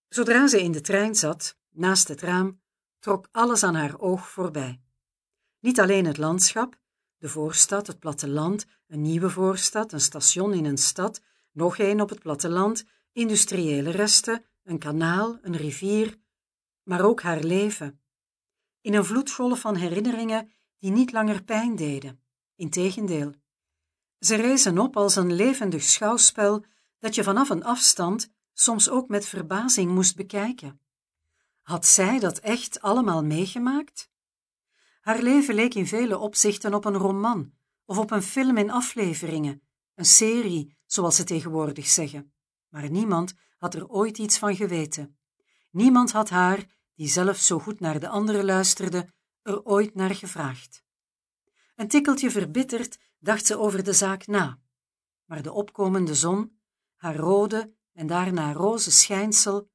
[0.07, 2.62] Zodra ze in de trein zat, naast het raam,
[3.03, 4.81] trok alles aan haar oog voorbij.
[5.59, 6.79] Niet alleen het landschap,
[7.17, 12.09] de voorstad, het platteland, een nieuwe voorstad, een station in een stad, nog een op
[12.09, 16.19] het platteland, industriële resten, een kanaal, een rivier,
[16.83, 18.01] maar ook haar leven.
[18.81, 22.21] In een vloedgolf van herinneringen die niet langer pijn deden,
[22.55, 23.33] integendeel.
[24.19, 26.65] Ze rezen op als een levendig schouwspel
[26.99, 30.81] dat je vanaf een afstand soms ook met verbazing moest bekijken.
[31.63, 34.11] Had zij dat echt allemaal meegemaakt?
[35.01, 37.53] Haar leven leek in vele opzichten op een roman
[37.85, 39.61] of op een film in afleveringen,
[39.95, 42.33] een serie, zoals ze tegenwoordig zeggen.
[42.69, 45.17] Maar niemand had er ooit iets van geweten.
[45.71, 50.83] Niemand had haar, die zelf zo goed naar de anderen luisterde, er ooit naar gevraagd.
[51.75, 54.59] Een tikkeltje verbitterd dacht ze over de zaak na,
[55.25, 56.59] maar de opkomende zon,
[56.95, 59.69] haar rode en daarna roze schijnsel,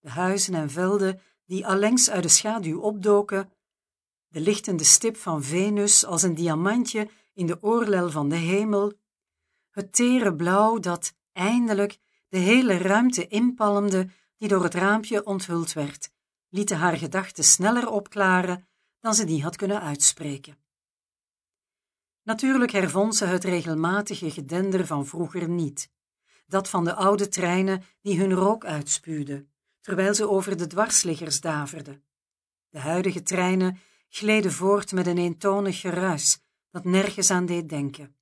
[0.00, 3.52] de huizen en velden die allengs uit de schaduw opdoken,
[4.28, 8.92] de lichtende stip van Venus als een diamantje in de oorlel van de hemel,
[9.70, 16.10] het tere blauw dat eindelijk de hele ruimte inpalmde die door het raampje onthuld werd,
[16.48, 18.68] lieten haar gedachten sneller opklaren
[19.00, 20.58] dan ze die had kunnen uitspreken.
[22.22, 25.90] Natuurlijk hervond ze het regelmatige gedender van vroeger niet,
[26.46, 29.49] dat van de oude treinen die hun rook uitspuwden,
[29.80, 32.04] terwijl ze over de dwarsliggers daverden.
[32.68, 36.40] De huidige treinen gleden voort met een eentonig geruis
[36.70, 38.16] dat nergens aan deed denken.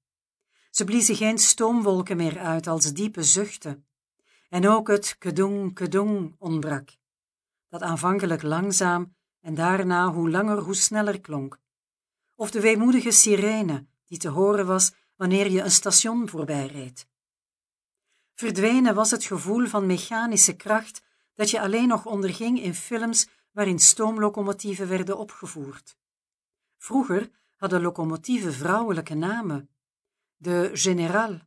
[0.70, 3.86] Ze bliezen geen stoomwolken meer uit als diepe zuchten,
[4.48, 6.90] en ook het kedong, kedong ontbrak,
[7.68, 11.60] dat aanvankelijk langzaam en daarna hoe langer hoe sneller klonk,
[12.34, 17.08] of de weemoedige sirene die te horen was wanneer je een station voorbijreed.
[18.34, 21.02] Verdwenen was het gevoel van mechanische kracht
[21.38, 25.96] dat je alleen nog onderging in films waarin stoomlocomotieven werden opgevoerd.
[26.76, 29.70] Vroeger hadden locomotieven vrouwelijke namen.
[30.36, 31.40] De Général,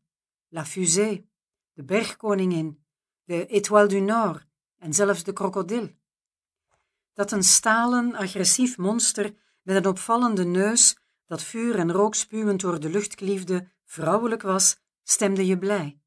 [0.48, 1.30] La Fusée,
[1.74, 2.84] de Bergkoningin,
[3.24, 4.46] de Étoile du Nord
[4.78, 5.90] en zelfs de Krokodil.
[7.14, 12.80] Dat een stalen, agressief monster met een opvallende neus, dat vuur en rook spuwend door
[12.80, 16.02] de lucht kliefde, vrouwelijk was, stemde je blij.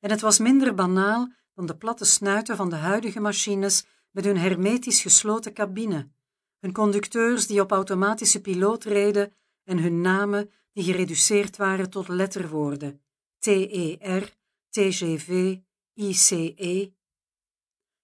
[0.00, 4.36] En het was minder banaal dan de platte snuiten van de huidige machines met hun
[4.36, 6.10] hermetisch gesloten cabine,
[6.58, 9.32] hun conducteurs die op automatische piloot reden
[9.64, 13.02] en hun namen die gereduceerd waren tot letterwoorden:
[13.38, 14.36] TER,
[14.68, 15.58] TGV,
[15.94, 16.92] ICE.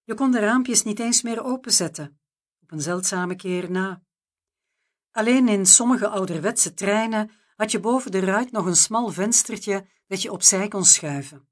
[0.03, 2.19] Je kon de raampjes niet eens meer openzetten,
[2.61, 4.03] op een zeldzame keer na.
[5.11, 10.21] Alleen in sommige ouderwetse treinen had je boven de ruit nog een smal venstertje dat
[10.21, 11.48] je opzij kon schuiven.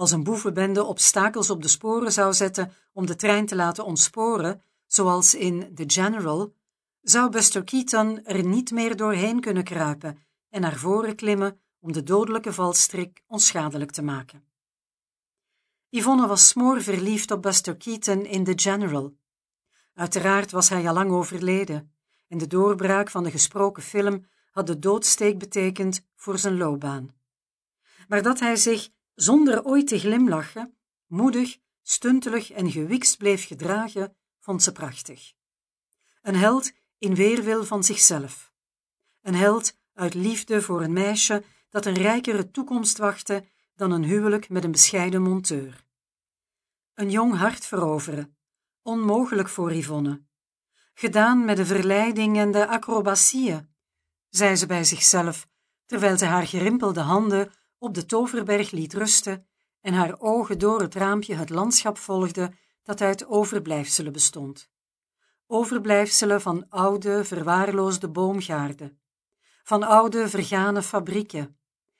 [0.00, 4.62] Als een boevenbende obstakels op de sporen zou zetten om de trein te laten ontsporen,
[4.86, 6.54] zoals in The General,
[7.00, 10.18] zou Buster Keaton er niet meer doorheen kunnen kruipen
[10.50, 14.44] en naar voren klimmen om de dodelijke valstrik onschadelijk te maken.
[15.88, 19.14] Yvonne was smoor verliefd op Buster Keaton in The General.
[19.94, 21.92] Uiteraard was hij al lang overleden,
[22.28, 27.08] en de doorbraak van de gesproken film had de doodsteek betekend voor zijn loopbaan.
[28.08, 28.90] Maar dat hij zich,
[29.22, 35.32] zonder ooit te glimlachen, moedig, stuntelig en gewikst bleef gedragen, vond ze prachtig.
[36.22, 38.52] Een held in weerwil van zichzelf.
[39.22, 44.48] Een held uit liefde voor een meisje dat een rijkere toekomst wachtte dan een huwelijk
[44.48, 45.84] met een bescheiden monteur.
[46.94, 48.36] Een jong hart veroveren,
[48.82, 50.22] onmogelijk voor Yvonne.
[50.94, 53.74] Gedaan met de verleiding en de acrobacieën,
[54.28, 55.48] zei ze bij zichzelf,
[55.86, 59.46] terwijl ze haar gerimpelde handen op de toverberg liet rusten
[59.80, 64.70] en haar ogen door het raampje het landschap volgde dat uit overblijfselen bestond.
[65.46, 69.00] Overblijfselen van oude, verwaarloosde boomgaarden,
[69.62, 71.58] van oude, vergane fabrieken,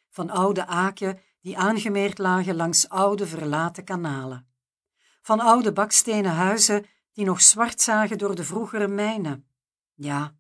[0.09, 4.49] van oude aken die aangemeerd lagen langs oude, verlaten kanalen,
[5.23, 9.49] van oude bakstenen huizen die nog zwart zagen door de vroegere mijnen.
[9.95, 10.35] Ja,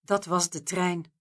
[0.00, 1.12] dat was de trein.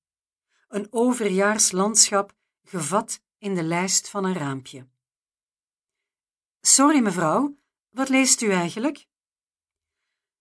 [0.68, 2.34] Een overjaars landschap
[2.64, 4.88] gevat in de lijst van een raampje.
[6.62, 7.56] Sorry, mevrouw,
[7.90, 9.08] wat leest u eigenlijk?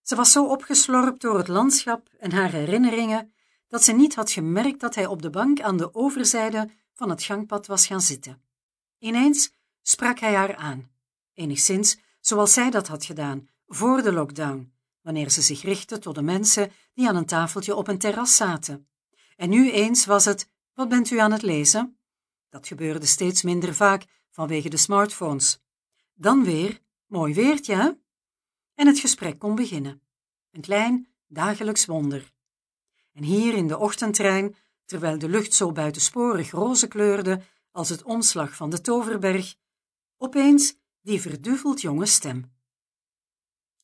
[0.02, 3.32] Ze was zo opgeslorpt door het landschap en haar herinneringen
[3.68, 7.22] dat ze niet had gemerkt dat hij op de bank aan de overzijde van het
[7.22, 8.42] gangpad was gaan zitten.
[8.98, 10.90] Ineens sprak hij haar aan,
[11.34, 16.22] enigszins zoals zij dat had gedaan voor de lockdown, wanneer ze zich richtte tot de
[16.22, 18.88] mensen die aan een tafeltje op een terras zaten.
[19.36, 21.96] En nu eens was het: Wat bent u aan het lezen?
[22.52, 25.60] Dat gebeurde steeds minder vaak vanwege de smartphones.
[26.14, 27.90] Dan weer: Mooi weertje, hè?
[28.74, 30.02] En het gesprek kon beginnen.
[30.50, 32.32] Een klein dagelijks wonder.
[33.12, 38.56] En hier in de ochtendtrein, terwijl de lucht zo buitensporig roze kleurde als het omslag
[38.56, 39.54] van de toverberg,
[40.16, 42.52] opeens die verduveld jonge stem.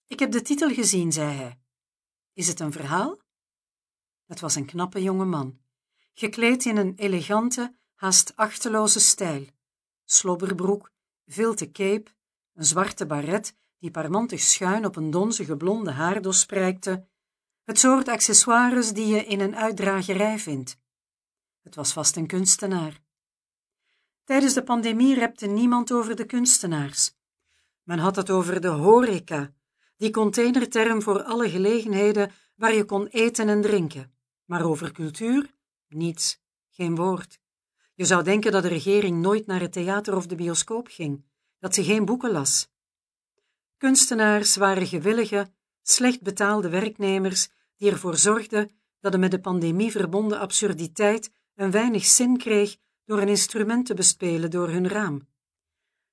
[0.07, 1.61] Ik heb de titel gezien, zei hij.
[2.33, 3.19] Is het een verhaal?
[4.27, 5.61] Het was een knappe jonge man,
[6.15, 9.47] gekleed in een elegante, haast achteloze stijl.
[10.05, 10.93] Slobberbroek,
[11.27, 12.11] vilte cape,
[12.55, 17.07] een zwarte baret die parmantig schuin op een donzige blonde haardos prijkte,
[17.65, 20.79] het soort accessoires die je in een uitdragerij vindt.
[21.63, 23.01] Het was vast een kunstenaar.
[24.25, 27.15] Tijdens de pandemie repte niemand over de kunstenaars.
[27.83, 29.53] Men had het over de horeca,
[29.97, 34.13] die containerterm voor alle gelegenheden waar je kon eten en drinken.
[34.45, 35.55] Maar over cultuur?
[35.89, 37.41] Niets, geen woord.
[37.99, 41.25] Je zou denken dat de regering nooit naar het theater of de bioscoop ging,
[41.59, 42.69] dat ze geen boeken las.
[43.77, 45.51] Kunstenaars waren gewillige,
[45.83, 48.71] slecht betaalde werknemers die ervoor zorgden
[49.01, 53.95] dat de met de pandemie verbonden absurditeit een weinig zin kreeg door een instrument te
[53.95, 55.29] bespelen door hun raam,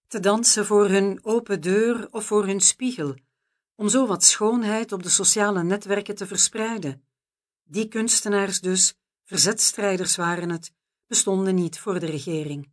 [0.08, 3.16] te dansen voor hun open deur of voor hun spiegel,
[3.76, 7.08] om zo wat schoonheid op de sociale netwerken te verspreiden.
[7.64, 10.74] Die kunstenaars dus, verzetstrijders waren het,
[11.16, 12.70] bestonden niet voor de regering.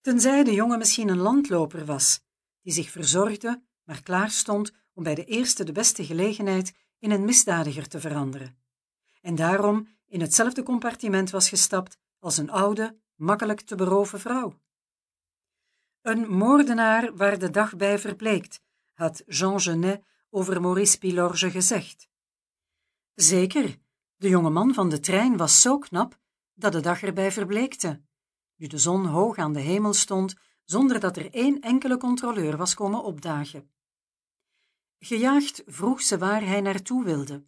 [0.00, 2.20] Tenzij de jongen misschien een landloper was,
[2.62, 7.24] die zich verzorgde, maar klaar stond om bij de eerste de beste gelegenheid in een
[7.24, 8.58] misdadiger te veranderen,
[9.20, 14.60] en daarom in hetzelfde compartiment was gestapt als een oude, makkelijk te beroven vrouw.
[16.02, 18.60] Een moordenaar waar de dag bij verbleekt,
[18.92, 22.08] had Jean Genet over Maurice Pilorge gezegd.
[23.14, 23.76] Zeker,
[24.16, 26.18] de jonge man van de trein was zo knap
[26.58, 28.02] dat de dag erbij verbleekte,
[28.56, 30.34] nu de zon hoog aan de hemel stond,
[30.64, 33.70] zonder dat er één enkele controleur was komen opdagen.
[34.98, 37.46] Gejaagd vroeg ze waar hij naartoe wilde,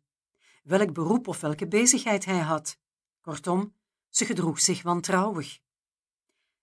[0.63, 2.79] welk beroep of welke bezigheid hij had.
[3.21, 3.75] Kortom,
[4.09, 5.59] ze gedroeg zich wantrouwig.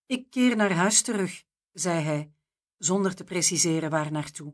[0.06, 2.32] Ik keer naar huis terug, zei hij,
[2.78, 4.54] zonder te preciseren waar naartoe.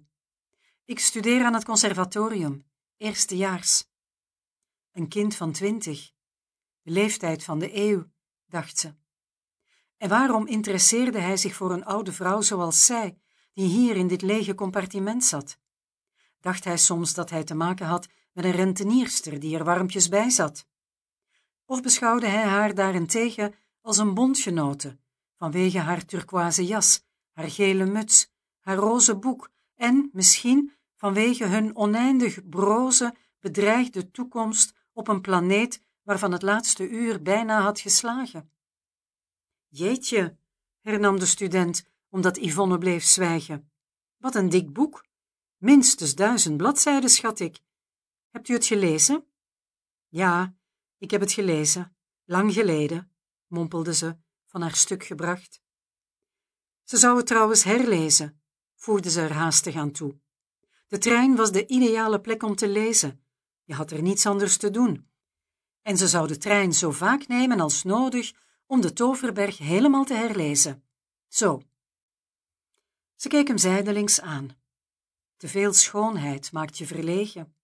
[0.85, 2.65] Ik studeer aan het conservatorium,
[2.97, 3.85] eerstejaars.
[4.91, 6.12] Een kind van twintig,
[6.83, 8.05] de leeftijd van de eeuw,
[8.45, 8.93] dacht ze.
[9.97, 13.17] En waarom interesseerde hij zich voor een oude vrouw zoals zij,
[13.53, 15.57] die hier in dit lege compartiment zat?
[16.39, 20.29] Dacht hij soms dat hij te maken had met een rentenierster die er warmpjes bij
[20.29, 20.67] zat?
[21.65, 24.97] Of beschouwde hij haar daarentegen als een bondgenote,
[25.37, 32.49] vanwege haar turquoise jas, haar gele muts, haar roze boek en, misschien, vanwege hun oneindig
[32.49, 38.51] broze, bedreigde toekomst op een planeet waarvan het laatste uur bijna had geslagen.
[39.67, 40.37] Jeetje,
[40.81, 43.71] hernam de student, omdat Yvonne bleef zwijgen.
[44.17, 45.05] Wat een dik boek.
[45.57, 47.59] Minstens duizend bladzijden, schat ik.
[48.29, 49.25] Hebt u het gelezen?
[50.07, 50.55] Ja,
[50.97, 53.11] ik heb het gelezen, lang geleden,
[53.47, 55.61] mompelde ze, van haar stuk gebracht.
[56.83, 58.41] Ze zou het trouwens herlezen,
[58.75, 60.19] voegde ze er haastig aan toe.
[60.87, 63.25] De trein was de ideale plek om te lezen.
[63.63, 65.12] Je had er niets anders te doen.
[65.83, 68.33] En ze zou de trein zo vaak nemen als nodig
[68.65, 70.83] om de Toverberg helemaal te herlezen.
[71.27, 71.61] Zo.
[73.15, 74.49] Ze keek hem zijdelings aan.
[75.37, 77.55] Te veel schoonheid maakt je verlegen.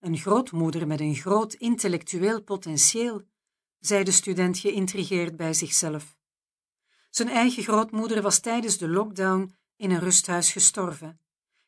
[0.00, 3.22] Een grootmoeder met een groot intellectueel potentieel,
[3.78, 6.16] zei de student geïntrigeerd bij zichzelf.
[7.10, 11.20] Zijn eigen grootmoeder was tijdens de lockdown in een rusthuis gestorven,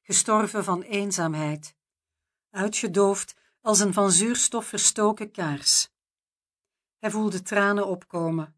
[0.03, 1.75] gestorven van eenzaamheid,
[2.51, 3.35] uitgedoofd
[3.67, 5.91] als een van zuurstof verstoken kaars.
[6.99, 8.55] Hij voelde tranen opkomen,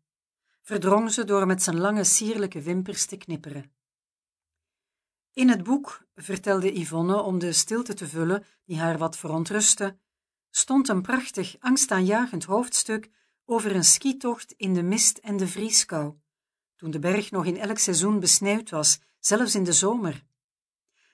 [0.62, 3.72] verdrong ze door met zijn lange sierlijke wimpers te knipperen.
[5.32, 9.98] In het boek, vertelde Yvonne om de stilte te vullen die haar wat verontrustte,
[10.50, 13.10] stond een prachtig, angstaanjagend hoofdstuk
[13.44, 16.14] over een skitocht in de mist en de vrieskou,
[16.76, 20.24] toen de berg nog in elk seizoen besneeuwd was, zelfs in de zomer.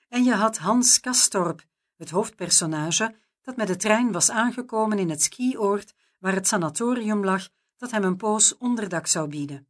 [0.07, 1.65] En je had Hans Kastorp,
[1.95, 3.15] het hoofdpersonage,
[3.45, 8.03] dat met de trein was aangekomen in het skioord waar het sanatorium lag dat hem
[8.03, 9.67] een poos onderdak zou bieden.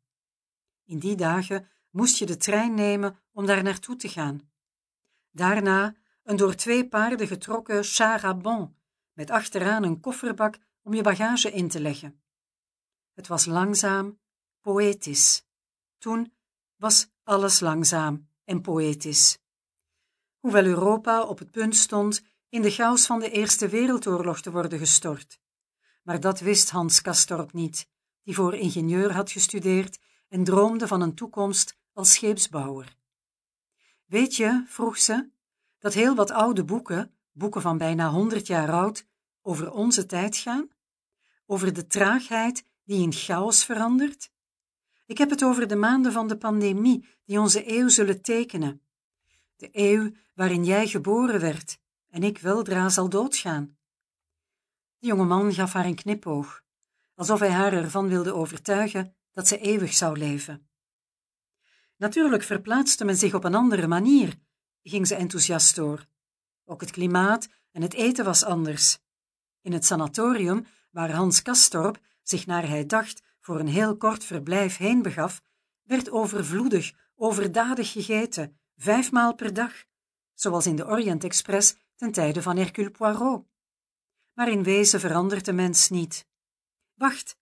[0.86, 4.50] In die dagen moest je de trein nemen om daar naartoe te gaan.
[5.32, 8.70] Daarna een door twee paarden getrokken char à
[9.14, 12.22] met achteraan een kofferbak om je bagage in te leggen.
[13.14, 14.20] Het was langzaam,
[14.62, 15.46] poëtisch.
[15.98, 16.34] Toen
[16.76, 19.40] was alles langzaam en poëtisch.
[20.40, 22.24] Hoewel Europa op het punt stond
[22.56, 25.40] in de chaos van de Eerste Wereldoorlog te worden gestort.
[26.04, 27.90] Maar dat wist Hans Kastorp niet,
[28.24, 30.00] die voor ingenieur had gestudeerd
[30.30, 32.96] en droomde van een toekomst als scheepsbouwer.
[34.06, 35.30] Weet je, vroeg ze,
[35.80, 39.06] dat heel wat oude boeken, boeken van bijna honderd jaar oud,
[39.42, 40.70] over onze tijd gaan?
[41.46, 44.32] Over de traagheid die in chaos verandert?
[45.06, 48.82] Ik heb het over de maanden van de pandemie die onze eeuw zullen tekenen.
[49.56, 51.84] De eeuw waarin jij geboren werd
[52.16, 53.78] en ik weldra zal doodgaan.
[54.98, 56.62] De jonge man gaf haar een knipoog,
[57.16, 60.70] alsof hij haar ervan wilde overtuigen dat ze eeuwig zou leven.
[61.98, 64.36] Natuurlijk verplaatste men zich op een andere manier,
[64.84, 66.06] ging ze enthousiast door.
[66.66, 69.00] Ook het klimaat en het eten was anders.
[69.62, 74.78] In het sanatorium, waar Hans Kastorp zich naar hij dacht voor een heel kort verblijf
[74.78, 75.42] heen begaf,
[75.84, 79.74] werd overvloedig, overdadig gegeten, vijfmaal per dag,
[80.34, 83.46] zoals in de Orient Express ten tijde van Hercule Poirot.
[84.34, 86.28] Maar in wezen verandert de mens niet.
[86.94, 87.38] Wacht,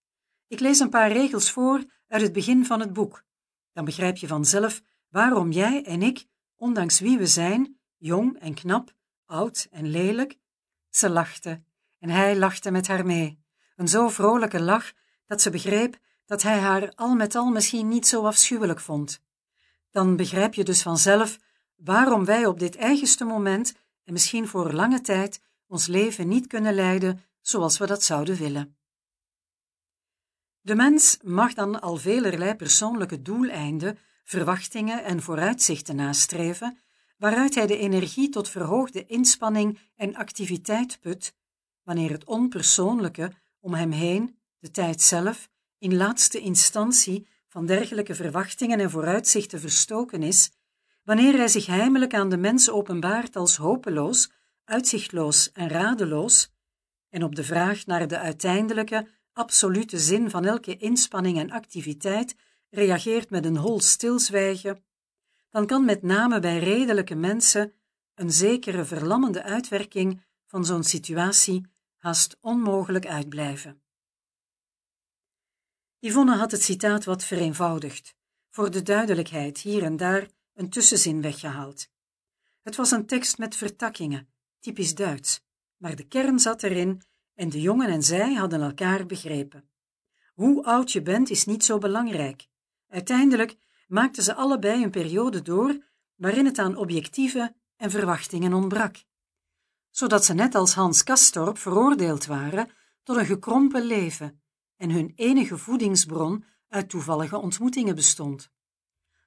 [0.47, 3.23] ik lees een paar regels voor uit het begin van het boek.
[3.71, 6.25] Dan begrijp je vanzelf waarom jij en ik,
[6.55, 8.93] ondanks wie we zijn, jong en knap,
[9.25, 10.37] oud en lelijk,
[10.89, 11.63] ze lachte
[11.99, 13.43] en hij lachte met haar mee,
[13.75, 14.93] een zo vrolijke lach
[15.25, 19.21] dat ze begreep dat hij haar al met al misschien niet zo afschuwelijk vond.
[19.91, 21.39] Dan begrijp je dus vanzelf
[21.75, 23.73] waarom wij op dit eigenste moment
[24.03, 28.77] en misschien voor lange tijd ons leven niet kunnen leiden zoals we dat zouden willen.
[30.61, 36.77] De mens mag dan al velerlei persoonlijke doeleinden, verwachtingen en vooruitzichten nastreven,
[37.17, 41.35] waaruit hij de energie tot verhoogde inspanning en activiteit put,
[41.83, 48.79] wanneer het onpersoonlijke om hem heen, de tijd zelf, in laatste instantie van dergelijke verwachtingen
[48.79, 50.51] en vooruitzichten verstoken is,
[51.03, 54.31] wanneer hij zich heimelijk aan de mens openbaart als hopeloos,
[54.63, 56.51] uitzichtloos en radeloos,
[57.09, 62.35] en op de vraag naar de uiteindelijke, absolute zin van elke inspanning en activiteit
[62.69, 64.83] reageert met een hol stilzwijgen,
[65.49, 67.73] dan kan met name bij redelijke mensen
[68.15, 71.65] een zekere verlammende uitwerking van zo'n situatie
[71.97, 73.81] haast onmogelijk uitblijven.
[75.99, 78.15] Yvonne had het citaat wat vereenvoudigd,
[78.49, 81.87] voor de duidelijkheid hier en daar een tussenzin weggehaald.
[82.61, 84.27] Het was een tekst met vertakkingen,
[84.59, 85.43] typisch Duits,
[85.77, 87.01] maar de kern zat erin
[87.33, 89.69] en de jongen en zij hadden elkaar begrepen.
[90.33, 92.47] Hoe oud je bent is niet zo belangrijk.
[92.87, 93.55] Uiteindelijk
[93.87, 95.83] maakten ze allebei een periode door
[96.15, 99.03] waarin het aan objectieve en verwachtingen ontbrak,
[99.89, 102.69] zodat ze net als Hans Kastorp veroordeeld waren
[103.03, 104.41] tot een gekrompen leven
[104.77, 108.51] en hun enige voedingsbron uit toevallige ontmoetingen bestond.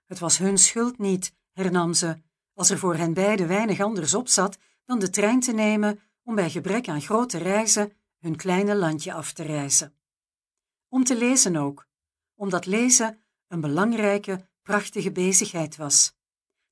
[0.07, 2.23] Het was hun schuld niet, hernam ze,
[2.55, 6.35] als er voor hen beiden weinig anders op zat dan de trein te nemen om
[6.35, 9.97] bij gebrek aan grote reizen hun kleine landje af te reizen.
[10.89, 11.89] Om te lezen ook,
[12.35, 16.15] omdat lezen een belangrijke, prachtige bezigheid was.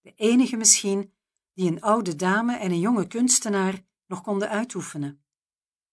[0.00, 1.14] De enige misschien
[1.52, 5.24] die een oude dame en een jonge kunstenaar nog konden uitoefenen.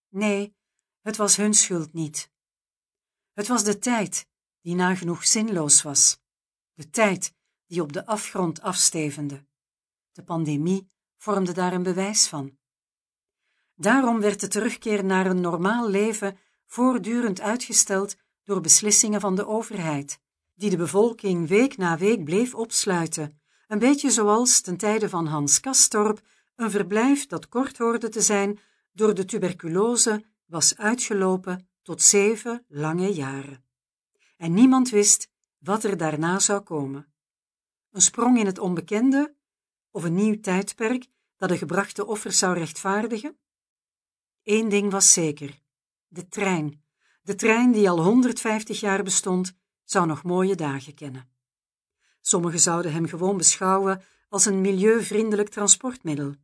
[0.09, 0.55] Nee,
[1.01, 2.31] het was hun schuld niet.
[3.33, 4.27] Het was de tijd
[4.61, 6.19] die nagenoeg zinloos was,
[6.81, 7.33] de tijd
[7.67, 9.45] die op de afgrond afstevende.
[10.11, 12.57] De pandemie vormde daar een bewijs van.
[13.75, 20.19] Daarom werd de terugkeer naar een normaal leven voortdurend uitgesteld door beslissingen van de overheid,
[20.53, 25.59] die de bevolking week na week bleef opsluiten, een beetje zoals ten tijde van Hans
[25.59, 26.21] Kastorp
[26.55, 28.59] een verblijf dat kort hoorde te zijn
[28.91, 33.65] door de tuberculose was uitgelopen tot zeven lange jaren.
[34.37, 35.30] En niemand wist
[35.61, 37.13] wat er daarna zou komen.
[37.91, 39.35] Een sprong in het onbekende
[39.91, 41.07] of een nieuw tijdperk
[41.37, 43.37] dat de gebrachte offers zou rechtvaardigen?
[44.43, 45.61] Eén ding was zeker:
[46.07, 46.83] de trein,
[47.21, 49.53] de trein die al 150 jaar bestond,
[49.83, 51.29] zou nog mooie dagen kennen.
[52.21, 56.35] Sommigen zouden hem gewoon beschouwen als een milieuvriendelijk transportmiddel.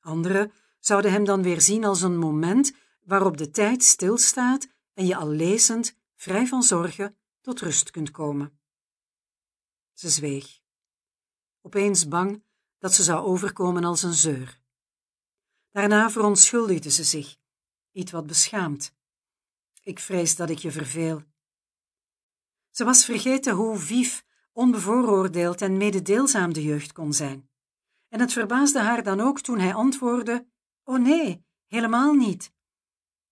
[0.00, 2.72] Anderen zouden hem dan weer zien als een moment
[3.04, 7.16] waarop de tijd stilstaat en je al lezend, vrij van zorgen,
[7.48, 8.60] tot rust kunt komen.
[9.92, 10.60] Ze zweeg,
[11.60, 12.42] opeens bang
[12.78, 14.60] dat ze zou overkomen als een zeur.
[15.70, 17.36] Daarna verontschuldigde ze zich,
[17.92, 18.94] iets wat beschaamd.
[19.82, 21.22] Ik vrees dat ik je verveel.
[22.70, 27.50] Ze was vergeten hoe vief, onbevooroordeeld en mededeelzaam de jeugd kon zijn.
[28.08, 30.48] En het verbaasde haar dan ook toen hij antwoordde:
[30.84, 32.52] Oh nee, helemaal niet.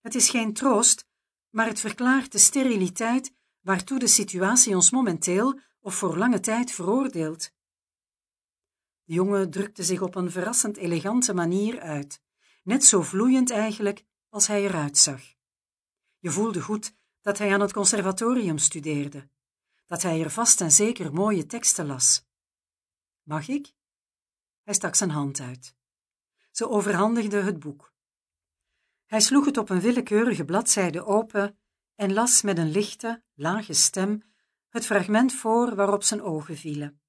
[0.01, 1.07] Het is geen troost,
[1.51, 3.36] maar het verklaart de steriliteit
[3.67, 7.53] waartoe de situatie ons momenteel of voor lange tijd veroordeelt.
[9.05, 12.21] De jongen drukte zich op een verrassend elegante manier uit,
[12.63, 15.21] net zo vloeiend eigenlijk als hij eruit zag.
[16.19, 19.29] Je voelde goed dat hij aan het conservatorium studeerde,
[19.87, 22.25] dat hij er vast en zeker mooie teksten las.
[23.23, 23.73] Mag ik?
[24.63, 25.75] Hij stak zijn hand uit.
[26.51, 27.93] Ze overhandigde het boek.
[29.07, 31.59] Hij sloeg het op een willekeurige bladzijde open
[31.97, 34.23] en las met een lichte, lage stem
[34.69, 37.01] het fragment voor waarop zijn ogen vielen.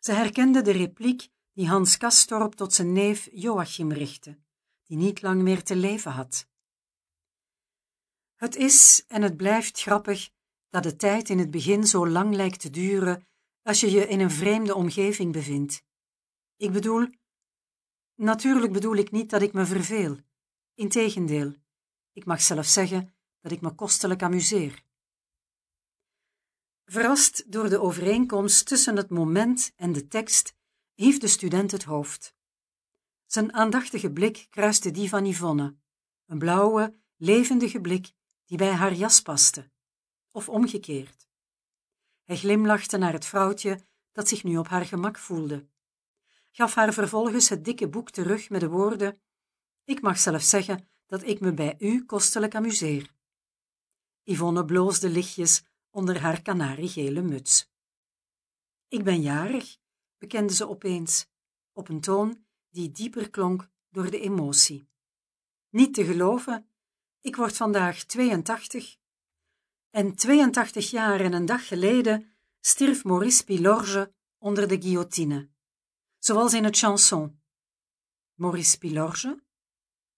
[0.00, 4.38] Ze herkende de repliek die Hans Kastorp tot zijn neef Joachim richtte,
[4.84, 6.48] die niet lang meer te leven had.
[8.34, 10.30] Het is en het blijft grappig
[10.68, 13.26] dat de tijd in het begin zo lang lijkt te duren
[13.62, 15.84] als je je in een vreemde omgeving bevindt.
[16.56, 17.08] Ik bedoel,
[18.14, 20.18] natuurlijk bedoel ik niet dat ik me verveel.
[20.74, 21.54] Integendeel,
[22.12, 24.82] ik mag zelf zeggen dat ik me kostelijk amuseer.
[26.84, 30.54] Verrast door de overeenkomst tussen het moment en de tekst,
[30.94, 32.34] hief de student het hoofd.
[33.26, 35.76] Zijn aandachtige blik kruiste die van Yvonne,
[36.26, 38.12] een blauwe, levendige blik
[38.44, 39.70] die bij haar jas paste,
[40.30, 41.28] of omgekeerd.
[42.24, 45.66] Hij glimlachte naar het vrouwtje dat zich nu op haar gemak voelde,
[46.50, 49.20] gaf haar vervolgens het dikke boek terug met de woorden:
[49.84, 53.14] Ik mag zelf zeggen dat ik me bij u kostelijk amuseer.
[54.24, 57.70] Yvonne bloosde lichtjes onder haar kanariegele muts.
[58.88, 59.78] Ik ben jarig,
[60.18, 61.26] bekende ze opeens,
[61.72, 64.88] op een toon die dieper klonk door de emotie.
[65.68, 66.70] Niet te geloven,
[67.20, 68.96] ik word vandaag 82.
[69.90, 75.50] En 82 jaar en een dag geleden stierf Maurice Pilorge onder de guillotine,
[76.18, 77.40] zoals in het chanson.
[78.34, 79.42] Maurice Pilorge?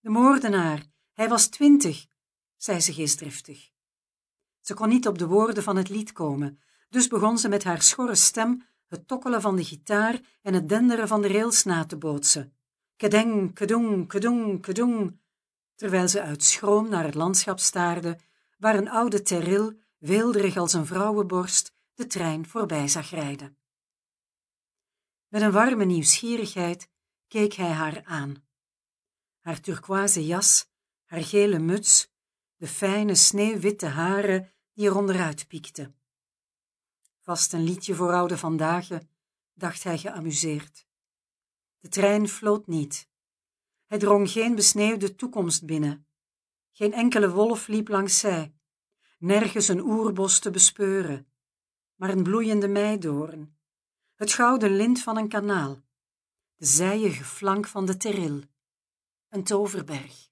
[0.00, 2.06] De moordenaar, hij was twintig,
[2.56, 3.73] zei ze geestdriftig.
[4.64, 7.82] Ze kon niet op de woorden van het lied komen, dus begon ze met haar
[7.82, 11.96] schorre stem het tokkelen van de gitaar en het denderen van de rails na te
[11.96, 12.56] bootsen.
[12.96, 15.20] Kedeng, kedong, kedong, kedong,
[15.74, 18.18] terwijl ze uit schroom naar het landschap staarde,
[18.58, 23.58] waar een oude terril, weelderig als een vrouwenborst, de trein voorbij zag rijden.
[25.28, 26.88] Met een warme nieuwsgierigheid
[27.28, 28.44] keek hij haar aan.
[29.40, 30.68] Haar turquoise jas,
[31.04, 32.12] haar gele muts,
[32.56, 35.96] de fijne sneeuwwitte haren die er onderuit piekten.
[37.20, 38.88] Vast een liedje voor oude vandaag,
[39.52, 40.86] dacht hij geamuseerd.
[41.80, 43.08] De trein floot niet.
[43.86, 46.06] Hij drong geen besneeuwde toekomst binnen.
[46.72, 48.54] Geen enkele wolf liep langs zij.
[49.18, 51.32] Nergens een oerbos te bespeuren,
[51.94, 53.56] maar een bloeiende meidoorn.
[54.14, 55.82] Het gouden lint van een kanaal.
[56.56, 58.40] De zijige flank van de Teril.
[59.28, 60.23] Een toverberg.